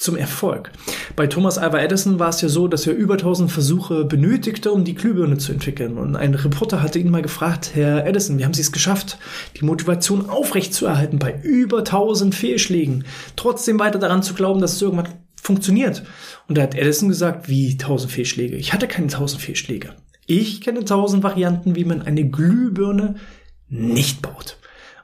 zum 0.00 0.16
Erfolg. 0.16 0.72
Bei 1.14 1.26
Thomas 1.26 1.58
Alva 1.58 1.78
Edison 1.78 2.18
war 2.18 2.30
es 2.30 2.40
ja 2.40 2.48
so, 2.48 2.68
dass 2.68 2.86
er 2.86 2.94
über 2.94 3.14
1000 3.14 3.52
Versuche 3.52 4.06
benötigte, 4.06 4.72
um 4.72 4.82
die 4.82 4.94
Glühbirne 4.94 5.36
zu 5.36 5.52
entwickeln. 5.52 5.98
Und 5.98 6.16
ein 6.16 6.34
Reporter 6.34 6.82
hatte 6.82 6.98
ihn 6.98 7.10
mal 7.10 7.20
gefragt, 7.20 7.72
Herr 7.74 8.06
Edison, 8.06 8.38
wie 8.38 8.46
haben 8.46 8.54
Sie 8.54 8.62
es 8.62 8.72
geschafft, 8.72 9.18
die 9.60 9.64
Motivation 9.66 10.30
aufrechtzuerhalten 10.30 11.18
bei 11.18 11.38
über 11.42 11.80
1000 11.80 12.34
Fehlschlägen, 12.34 13.04
trotzdem 13.36 13.78
weiter 13.78 13.98
daran 13.98 14.22
zu 14.22 14.32
glauben, 14.32 14.62
dass 14.62 14.72
es 14.72 14.80
irgendwann 14.80 15.08
funktioniert? 15.36 16.02
Und 16.48 16.56
da 16.56 16.62
hat 16.62 16.74
Edison 16.74 17.10
gesagt, 17.10 17.50
wie 17.50 17.72
1000 17.72 18.10
Fehlschläge? 18.10 18.56
Ich 18.56 18.72
hatte 18.72 18.88
keine 18.88 19.08
1000 19.08 19.42
Fehlschläge. 19.42 19.90
Ich 20.24 20.62
kenne 20.62 20.80
1000 20.80 21.22
Varianten, 21.22 21.76
wie 21.76 21.84
man 21.84 22.00
eine 22.00 22.26
Glühbirne 22.26 23.16
nicht 23.68 24.22
baut. 24.22 24.56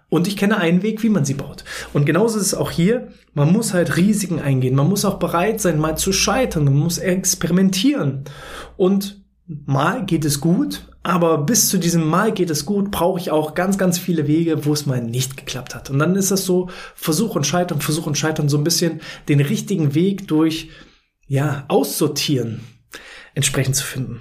Und 0.09 0.29
ich 0.29 0.37
kenne 0.37 0.59
einen 0.59 0.83
Weg, 0.83 1.03
wie 1.03 1.09
man 1.09 1.25
sie 1.25 1.35
baut. 1.35 1.65
Und 1.93 2.07
genauso 2.07 2.39
ist 2.39 2.47
es 2.47 2.55
auch 2.55 2.71
hier. 2.71 3.09
Man 3.35 3.53
muss 3.53 3.75
halt 3.75 3.97
Risiken 3.97 4.41
eingehen. 4.41 4.77
Man 4.77 4.89
muss 4.89 5.05
auch 5.05 5.19
bereit 5.19 5.61
sein, 5.61 5.81
mal 5.81 5.97
zu 5.97 6.13
scheitern. 6.13 6.65
Man 6.65 6.77
muss 6.77 6.99
experimentieren. 6.99 8.25
Und 8.77 9.25
mal 9.47 10.05
geht 10.07 10.25
es 10.25 10.41
gut, 10.41 10.87
aber 11.03 11.39
bis 11.39 11.69
zu 11.69 11.79
diesem 11.79 12.05
Mal 12.07 12.33
geht 12.33 12.51
es 12.51 12.67
gut, 12.67 12.91
brauche 12.91 13.21
ich 13.21 13.31
auch 13.31 13.55
ganz, 13.55 13.79
ganz 13.79 13.99
viele 13.99 14.27
Wege, 14.27 14.65
wo 14.65 14.73
es 14.73 14.87
mal 14.87 15.01
nicht 15.01 15.37
geklappt 15.37 15.75
hat. 15.75 15.91
Und 15.91 15.99
dann 15.99 16.17
ist 16.17 16.31
das 16.31 16.45
so 16.45 16.69
Versuch 16.95 17.37
und 17.37 17.47
Scheitern, 17.47 17.81
Versuch 17.81 18.07
und 18.07 18.19
Scheitern, 18.19 18.49
so 18.49 18.59
ein 18.59 18.65
bisschen 18.65 19.01
den 19.29 19.41
richtigen 19.41 19.95
Weg 19.95 20.27
durch, 20.29 20.71
ja, 21.29 21.65
aussortieren 21.69 22.61
entsprechend 23.35 23.77
zu 23.77 23.85
finden. 23.85 24.21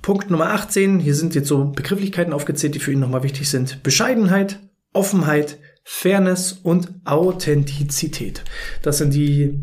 Punkt 0.00 0.30
Nummer 0.30 0.50
18, 0.50 0.98
hier 0.98 1.14
sind 1.14 1.34
jetzt 1.34 1.48
so 1.48 1.66
Begrifflichkeiten 1.66 2.32
aufgezählt, 2.32 2.74
die 2.74 2.78
für 2.78 2.92
ihn 2.92 3.00
nochmal 3.00 3.22
wichtig 3.22 3.48
sind. 3.48 3.82
Bescheidenheit, 3.82 4.60
Offenheit, 4.92 5.58
Fairness 5.84 6.52
und 6.52 6.92
Authentizität. 7.04 8.44
Das 8.82 8.98
sind 8.98 9.14
die 9.14 9.58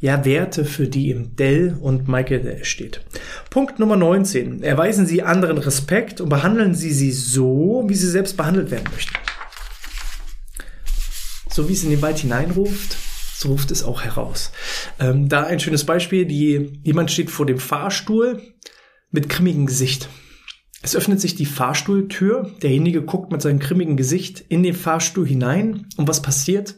ja, 0.00 0.24
Werte, 0.24 0.64
für 0.64 0.88
die 0.88 1.10
im 1.10 1.36
Dell 1.36 1.76
und 1.78 2.08
Michael 2.08 2.40
Dell 2.40 2.64
steht. 2.64 3.02
Punkt 3.50 3.78
Nummer 3.78 3.96
19. 3.96 4.62
Erweisen 4.62 5.06
Sie 5.06 5.22
anderen 5.22 5.58
Respekt 5.58 6.20
und 6.20 6.30
behandeln 6.30 6.74
Sie 6.74 6.92
sie 6.92 7.12
so, 7.12 7.84
wie 7.86 7.94
sie 7.94 8.08
selbst 8.08 8.36
behandelt 8.36 8.70
werden 8.70 8.88
möchten. 8.92 9.12
So 11.50 11.68
wie 11.68 11.74
es 11.74 11.84
in 11.84 11.90
den 11.90 12.00
Wald 12.00 12.18
hineinruft, 12.18 12.96
so 13.36 13.48
ruft 13.50 13.70
es 13.70 13.82
auch 13.82 14.02
heraus. 14.02 14.52
Ähm, 14.98 15.28
da 15.28 15.42
ein 15.42 15.60
schönes 15.60 15.84
Beispiel, 15.84 16.24
die, 16.24 16.80
jemand 16.82 17.10
steht 17.10 17.30
vor 17.30 17.44
dem 17.44 17.58
Fahrstuhl 17.58 18.40
mit 19.10 19.28
grimmigem 19.28 19.66
Gesicht. 19.66 20.08
Es 20.82 20.96
öffnet 20.96 21.20
sich 21.20 21.34
die 21.34 21.46
Fahrstuhltür, 21.46 22.50
derjenige 22.62 23.02
guckt 23.02 23.32
mit 23.32 23.42
seinem 23.42 23.58
grimmigen 23.58 23.96
Gesicht 23.96 24.44
in 24.48 24.62
den 24.62 24.74
Fahrstuhl 24.74 25.26
hinein 25.26 25.86
und 25.96 26.08
was 26.08 26.22
passiert? 26.22 26.76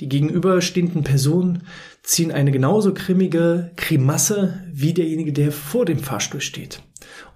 Die 0.00 0.08
gegenüberstehenden 0.08 1.02
Personen 1.02 1.66
ziehen 2.02 2.32
eine 2.32 2.52
genauso 2.52 2.94
grimmige 2.94 3.72
Grimasse 3.76 4.64
wie 4.72 4.94
derjenige, 4.94 5.32
der 5.32 5.52
vor 5.52 5.84
dem 5.84 5.98
Fahrstuhl 5.98 6.40
steht. 6.40 6.82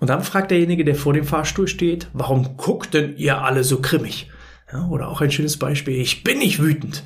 Und 0.00 0.08
dann 0.08 0.22
fragt 0.22 0.50
derjenige, 0.52 0.84
der 0.84 0.94
vor 0.94 1.12
dem 1.12 1.24
Fahrstuhl 1.24 1.68
steht, 1.68 2.08
warum 2.12 2.56
guckt 2.56 2.94
denn 2.94 3.16
ihr 3.16 3.42
alle 3.42 3.64
so 3.64 3.80
grimmig? 3.80 4.30
Ja, 4.72 4.88
oder 4.88 5.08
auch 5.08 5.20
ein 5.20 5.30
schönes 5.30 5.58
Beispiel, 5.58 6.00
ich 6.00 6.24
bin 6.24 6.38
nicht 6.38 6.60
wütend. 6.60 7.02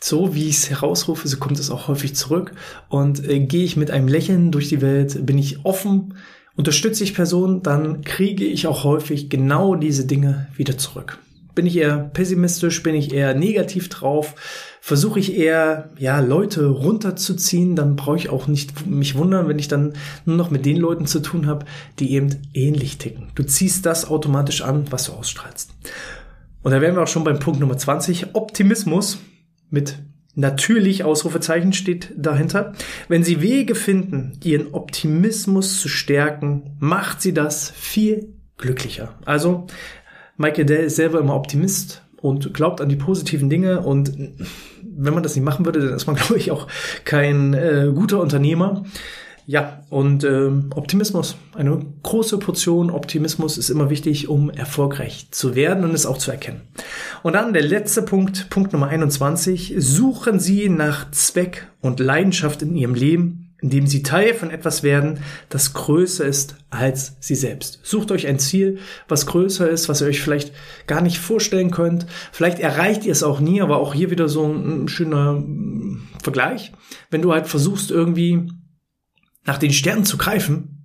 So 0.00 0.34
wie 0.34 0.48
ich 0.48 0.56
es 0.56 0.70
herausrufe, 0.70 1.26
so 1.26 1.38
kommt 1.38 1.58
es 1.58 1.70
auch 1.70 1.88
häufig 1.88 2.14
zurück. 2.14 2.52
Und 2.88 3.26
äh, 3.28 3.40
gehe 3.40 3.64
ich 3.64 3.76
mit 3.76 3.90
einem 3.90 4.08
Lächeln 4.08 4.52
durch 4.52 4.68
die 4.68 4.82
Welt, 4.82 5.24
bin 5.24 5.38
ich 5.38 5.64
offen, 5.64 6.14
unterstütze 6.56 7.04
ich 7.04 7.14
Personen, 7.14 7.62
dann 7.62 8.02
kriege 8.02 8.44
ich 8.44 8.66
auch 8.66 8.84
häufig 8.84 9.28
genau 9.28 9.74
diese 9.74 10.06
Dinge 10.06 10.48
wieder 10.56 10.76
zurück. 10.78 11.18
Bin 11.54 11.66
ich 11.66 11.76
eher 11.76 11.98
pessimistisch, 11.98 12.82
bin 12.82 12.94
ich 12.94 13.14
eher 13.14 13.34
negativ 13.34 13.88
drauf, 13.88 14.34
versuche 14.80 15.18
ich 15.18 15.36
eher, 15.36 15.90
ja, 15.98 16.20
Leute 16.20 16.66
runterzuziehen, 16.66 17.76
dann 17.76 17.96
brauche 17.96 18.16
ich 18.16 18.28
auch 18.28 18.46
nicht 18.46 18.86
mich 18.86 19.14
wundern, 19.14 19.48
wenn 19.48 19.58
ich 19.58 19.68
dann 19.68 19.94
nur 20.26 20.36
noch 20.36 20.50
mit 20.50 20.66
den 20.66 20.76
Leuten 20.76 21.06
zu 21.06 21.20
tun 21.20 21.46
habe, 21.46 21.64
die 21.98 22.12
eben 22.12 22.42
ähnlich 22.52 22.98
ticken. 22.98 23.28
Du 23.34 23.42
ziehst 23.42 23.86
das 23.86 24.08
automatisch 24.08 24.62
an, 24.62 24.84
was 24.90 25.04
du 25.04 25.12
ausstrahlst. 25.12 25.70
Und 26.62 26.72
da 26.72 26.80
wären 26.80 26.94
wir 26.94 27.02
auch 27.02 27.08
schon 27.08 27.24
beim 27.24 27.38
Punkt 27.38 27.60
Nummer 27.60 27.78
20, 27.78 28.34
Optimismus 28.34 29.18
mit 29.70 29.98
natürlich 30.36 31.02
Ausrufezeichen 31.02 31.72
steht 31.72 32.12
dahinter. 32.16 32.74
Wenn 33.08 33.24
Sie 33.24 33.42
Wege 33.42 33.74
finden, 33.74 34.38
Ihren 34.44 34.72
Optimismus 34.72 35.80
zu 35.80 35.88
stärken, 35.88 36.76
macht 36.78 37.20
Sie 37.20 37.34
das 37.34 37.70
viel 37.70 38.28
glücklicher. 38.58 39.14
Also 39.24 39.66
Michael 40.36 40.66
Dell 40.66 40.84
ist 40.84 40.96
selber 40.96 41.18
immer 41.18 41.34
Optimist 41.34 42.02
und 42.20 42.54
glaubt 42.54 42.80
an 42.80 42.88
die 42.88 42.96
positiven 42.96 43.50
Dinge 43.50 43.80
und 43.80 44.12
wenn 44.98 45.14
man 45.14 45.22
das 45.22 45.34
nicht 45.34 45.44
machen 45.44 45.64
würde, 45.64 45.80
dann 45.80 45.94
ist 45.94 46.06
man, 46.06 46.16
glaube 46.16 46.38
ich, 46.38 46.50
auch 46.50 46.68
kein 47.04 47.54
äh, 47.54 47.90
guter 47.94 48.20
Unternehmer. 48.20 48.84
Ja, 49.48 49.84
und 49.90 50.24
äh, 50.24 50.50
Optimismus, 50.74 51.36
eine 51.54 51.80
große 52.02 52.38
Portion 52.38 52.90
Optimismus 52.90 53.58
ist 53.58 53.70
immer 53.70 53.90
wichtig, 53.90 54.28
um 54.28 54.50
erfolgreich 54.50 55.28
zu 55.30 55.54
werden 55.54 55.84
und 55.84 55.94
es 55.94 56.04
auch 56.04 56.18
zu 56.18 56.32
erkennen. 56.32 56.62
Und 57.22 57.34
dann 57.34 57.52
der 57.52 57.62
letzte 57.62 58.02
Punkt, 58.02 58.50
Punkt 58.50 58.72
Nummer 58.72 58.88
21, 58.88 59.76
suchen 59.78 60.40
Sie 60.40 60.68
nach 60.68 61.12
Zweck 61.12 61.68
und 61.80 62.00
Leidenschaft 62.00 62.62
in 62.62 62.74
Ihrem 62.74 62.94
Leben, 62.94 63.54
indem 63.60 63.86
Sie 63.86 64.02
Teil 64.02 64.34
von 64.34 64.50
etwas 64.50 64.82
werden, 64.82 65.20
das 65.48 65.74
größer 65.74 66.24
ist 66.24 66.56
als 66.70 67.16
Sie 67.20 67.36
selbst. 67.36 67.78
Sucht 67.84 68.10
euch 68.10 68.26
ein 68.26 68.40
Ziel, 68.40 68.80
was 69.06 69.26
größer 69.26 69.70
ist, 69.70 69.88
was 69.88 70.00
ihr 70.00 70.08
euch 70.08 70.20
vielleicht 70.20 70.52
gar 70.88 71.02
nicht 71.02 71.18
vorstellen 71.18 71.70
könnt. 71.70 72.06
Vielleicht 72.32 72.58
erreicht 72.58 73.04
ihr 73.04 73.12
es 73.12 73.22
auch 73.22 73.38
nie, 73.38 73.62
aber 73.62 73.78
auch 73.78 73.94
hier 73.94 74.10
wieder 74.10 74.28
so 74.28 74.44
ein 74.44 74.88
schöner 74.88 75.40
Vergleich. 76.20 76.72
Wenn 77.10 77.22
du 77.22 77.32
halt 77.32 77.46
versuchst 77.46 77.92
irgendwie 77.92 78.50
nach 79.46 79.58
den 79.58 79.72
Sternen 79.72 80.04
zu 80.04 80.18
greifen, 80.18 80.76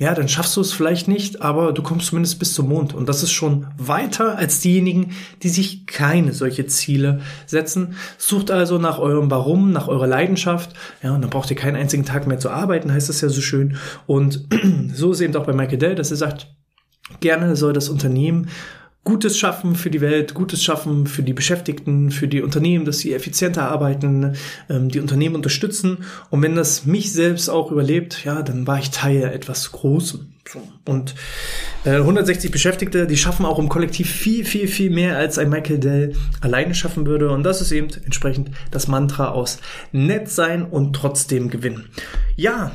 ja, 0.00 0.14
dann 0.14 0.28
schaffst 0.28 0.56
du 0.56 0.60
es 0.60 0.72
vielleicht 0.72 1.08
nicht, 1.08 1.42
aber 1.42 1.72
du 1.72 1.82
kommst 1.82 2.06
zumindest 2.06 2.38
bis 2.38 2.54
zum 2.54 2.68
Mond. 2.68 2.94
Und 2.94 3.08
das 3.08 3.24
ist 3.24 3.32
schon 3.32 3.66
weiter 3.76 4.38
als 4.38 4.60
diejenigen, 4.60 5.10
die 5.42 5.48
sich 5.48 5.86
keine 5.86 6.32
solche 6.32 6.66
Ziele 6.66 7.20
setzen. 7.46 7.96
Sucht 8.16 8.52
also 8.52 8.78
nach 8.78 9.00
eurem 9.00 9.28
Warum, 9.28 9.72
nach 9.72 9.88
eurer 9.88 10.06
Leidenschaft. 10.06 10.72
Ja, 11.02 11.16
und 11.16 11.22
dann 11.22 11.30
braucht 11.30 11.50
ihr 11.50 11.56
keinen 11.56 11.74
einzigen 11.74 12.04
Tag 12.04 12.28
mehr 12.28 12.38
zu 12.38 12.48
arbeiten, 12.48 12.92
heißt 12.92 13.08
das 13.08 13.20
ja 13.22 13.28
so 13.28 13.40
schön. 13.40 13.76
Und 14.06 14.46
so 14.94 15.10
ist 15.10 15.20
eben 15.20 15.34
auch 15.34 15.46
bei 15.46 15.52
Michael 15.52 15.78
Dell, 15.78 15.94
dass 15.96 16.12
er 16.12 16.16
sagt, 16.16 16.46
gerne 17.18 17.56
soll 17.56 17.72
das 17.72 17.88
Unternehmen 17.88 18.50
Gutes 19.08 19.38
schaffen 19.38 19.74
für 19.74 19.88
die 19.88 20.02
Welt, 20.02 20.34
Gutes 20.34 20.62
schaffen 20.62 21.06
für 21.06 21.22
die 21.22 21.32
Beschäftigten, 21.32 22.10
für 22.10 22.28
die 22.28 22.42
Unternehmen, 22.42 22.84
dass 22.84 22.98
sie 22.98 23.14
effizienter 23.14 23.66
arbeiten, 23.70 24.34
ähm, 24.68 24.90
die 24.90 25.00
Unternehmen 25.00 25.34
unterstützen. 25.34 26.04
Und 26.28 26.42
wenn 26.42 26.54
das 26.56 26.84
mich 26.84 27.10
selbst 27.10 27.48
auch 27.48 27.72
überlebt, 27.72 28.26
ja, 28.26 28.42
dann 28.42 28.66
war 28.66 28.78
ich 28.78 28.90
Teil 28.90 29.22
etwas 29.22 29.72
Großem. 29.72 30.26
Und 30.84 31.14
äh, 31.86 31.96
160 31.96 32.50
Beschäftigte, 32.50 33.06
die 33.06 33.16
schaffen 33.16 33.46
auch 33.46 33.58
im 33.58 33.70
Kollektiv 33.70 34.10
viel, 34.10 34.44
viel, 34.44 34.68
viel 34.68 34.90
mehr, 34.90 35.16
als 35.16 35.38
ein 35.38 35.48
Michael 35.48 35.78
Dell 35.78 36.12
alleine 36.42 36.74
schaffen 36.74 37.06
würde. 37.06 37.30
Und 37.30 37.44
das 37.44 37.62
ist 37.62 37.72
eben 37.72 37.88
entsprechend 38.04 38.50
das 38.70 38.88
Mantra 38.88 39.30
aus 39.30 39.56
nett 39.90 40.28
sein 40.28 40.66
und 40.66 40.92
trotzdem 40.92 41.48
gewinnen. 41.48 41.86
Ja, 42.36 42.72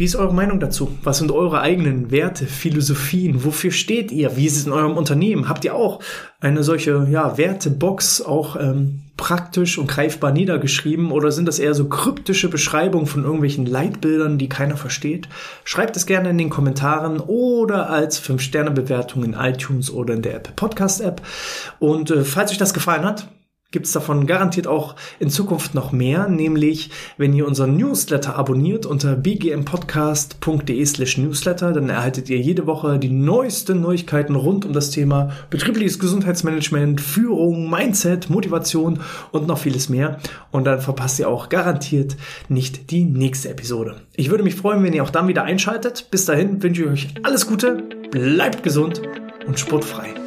wie 0.00 0.06
ist 0.06 0.16
eure 0.16 0.32
Meinung 0.32 0.60
dazu? 0.60 0.96
Was 1.02 1.18
sind 1.18 1.30
eure 1.30 1.60
eigenen 1.60 2.10
Werte, 2.10 2.46
Philosophien? 2.46 3.44
Wofür 3.44 3.70
steht 3.70 4.10
ihr? 4.10 4.34
Wie 4.34 4.46
ist 4.46 4.56
es 4.56 4.64
in 4.64 4.72
eurem 4.72 4.96
Unternehmen? 4.96 5.46
Habt 5.46 5.62
ihr 5.66 5.74
auch 5.74 6.00
eine 6.40 6.64
solche 6.64 7.06
ja, 7.10 7.36
Wertebox 7.36 8.22
auch 8.22 8.56
ähm, 8.56 9.02
praktisch 9.18 9.76
und 9.76 9.88
greifbar 9.88 10.32
niedergeschrieben 10.32 11.10
oder 11.12 11.30
sind 11.32 11.46
das 11.46 11.58
eher 11.58 11.74
so 11.74 11.90
kryptische 11.90 12.48
Beschreibungen 12.48 13.06
von 13.06 13.24
irgendwelchen 13.24 13.66
Leitbildern, 13.66 14.38
die 14.38 14.48
keiner 14.48 14.78
versteht? 14.78 15.28
Schreibt 15.64 15.98
es 15.98 16.06
gerne 16.06 16.30
in 16.30 16.38
den 16.38 16.48
Kommentaren 16.48 17.20
oder 17.20 17.90
als 17.90 18.22
5-Sterne-Bewertung 18.22 19.22
in 19.22 19.34
iTunes 19.34 19.92
oder 19.92 20.14
in 20.14 20.22
der 20.22 20.36
Apple 20.36 20.54
Podcast 20.56 21.02
App. 21.02 21.20
Und 21.78 22.10
äh, 22.10 22.24
falls 22.24 22.52
euch 22.52 22.58
das 22.58 22.72
gefallen 22.72 23.04
hat, 23.04 23.28
gibt 23.70 23.86
es 23.86 23.92
davon 23.92 24.26
garantiert 24.26 24.66
auch 24.66 24.96
in 25.18 25.30
Zukunft 25.30 25.74
noch 25.74 25.92
mehr, 25.92 26.28
nämlich 26.28 26.90
wenn 27.16 27.32
ihr 27.32 27.46
unseren 27.46 27.76
Newsletter 27.76 28.36
abonniert 28.36 28.86
unter 28.86 29.14
bgmpodcast.de 29.16 30.84
slash 30.86 31.18
newsletter, 31.18 31.72
dann 31.72 31.88
erhaltet 31.88 32.28
ihr 32.28 32.38
jede 32.38 32.66
Woche 32.66 32.98
die 32.98 33.10
neuesten 33.10 33.80
Neuigkeiten 33.80 34.34
rund 34.34 34.64
um 34.64 34.72
das 34.72 34.90
Thema 34.90 35.30
betriebliches 35.50 35.98
Gesundheitsmanagement, 35.98 37.00
Führung, 37.00 37.70
Mindset, 37.70 38.28
Motivation 38.28 39.00
und 39.30 39.46
noch 39.46 39.58
vieles 39.58 39.88
mehr. 39.88 40.18
Und 40.50 40.64
dann 40.64 40.80
verpasst 40.80 41.18
ihr 41.20 41.28
auch 41.28 41.48
garantiert 41.48 42.16
nicht 42.48 42.90
die 42.90 43.04
nächste 43.04 43.50
Episode. 43.50 43.96
Ich 44.16 44.30
würde 44.30 44.44
mich 44.44 44.56
freuen, 44.56 44.82
wenn 44.82 44.92
ihr 44.92 45.04
auch 45.04 45.10
dann 45.10 45.28
wieder 45.28 45.44
einschaltet. 45.44 46.08
Bis 46.10 46.24
dahin 46.24 46.62
wünsche 46.62 46.82
ich 46.82 46.88
euch 46.88 47.08
alles 47.22 47.46
Gute, 47.46 47.84
bleibt 48.10 48.62
gesund 48.62 49.00
und 49.46 49.58
sportfrei. 49.58 50.19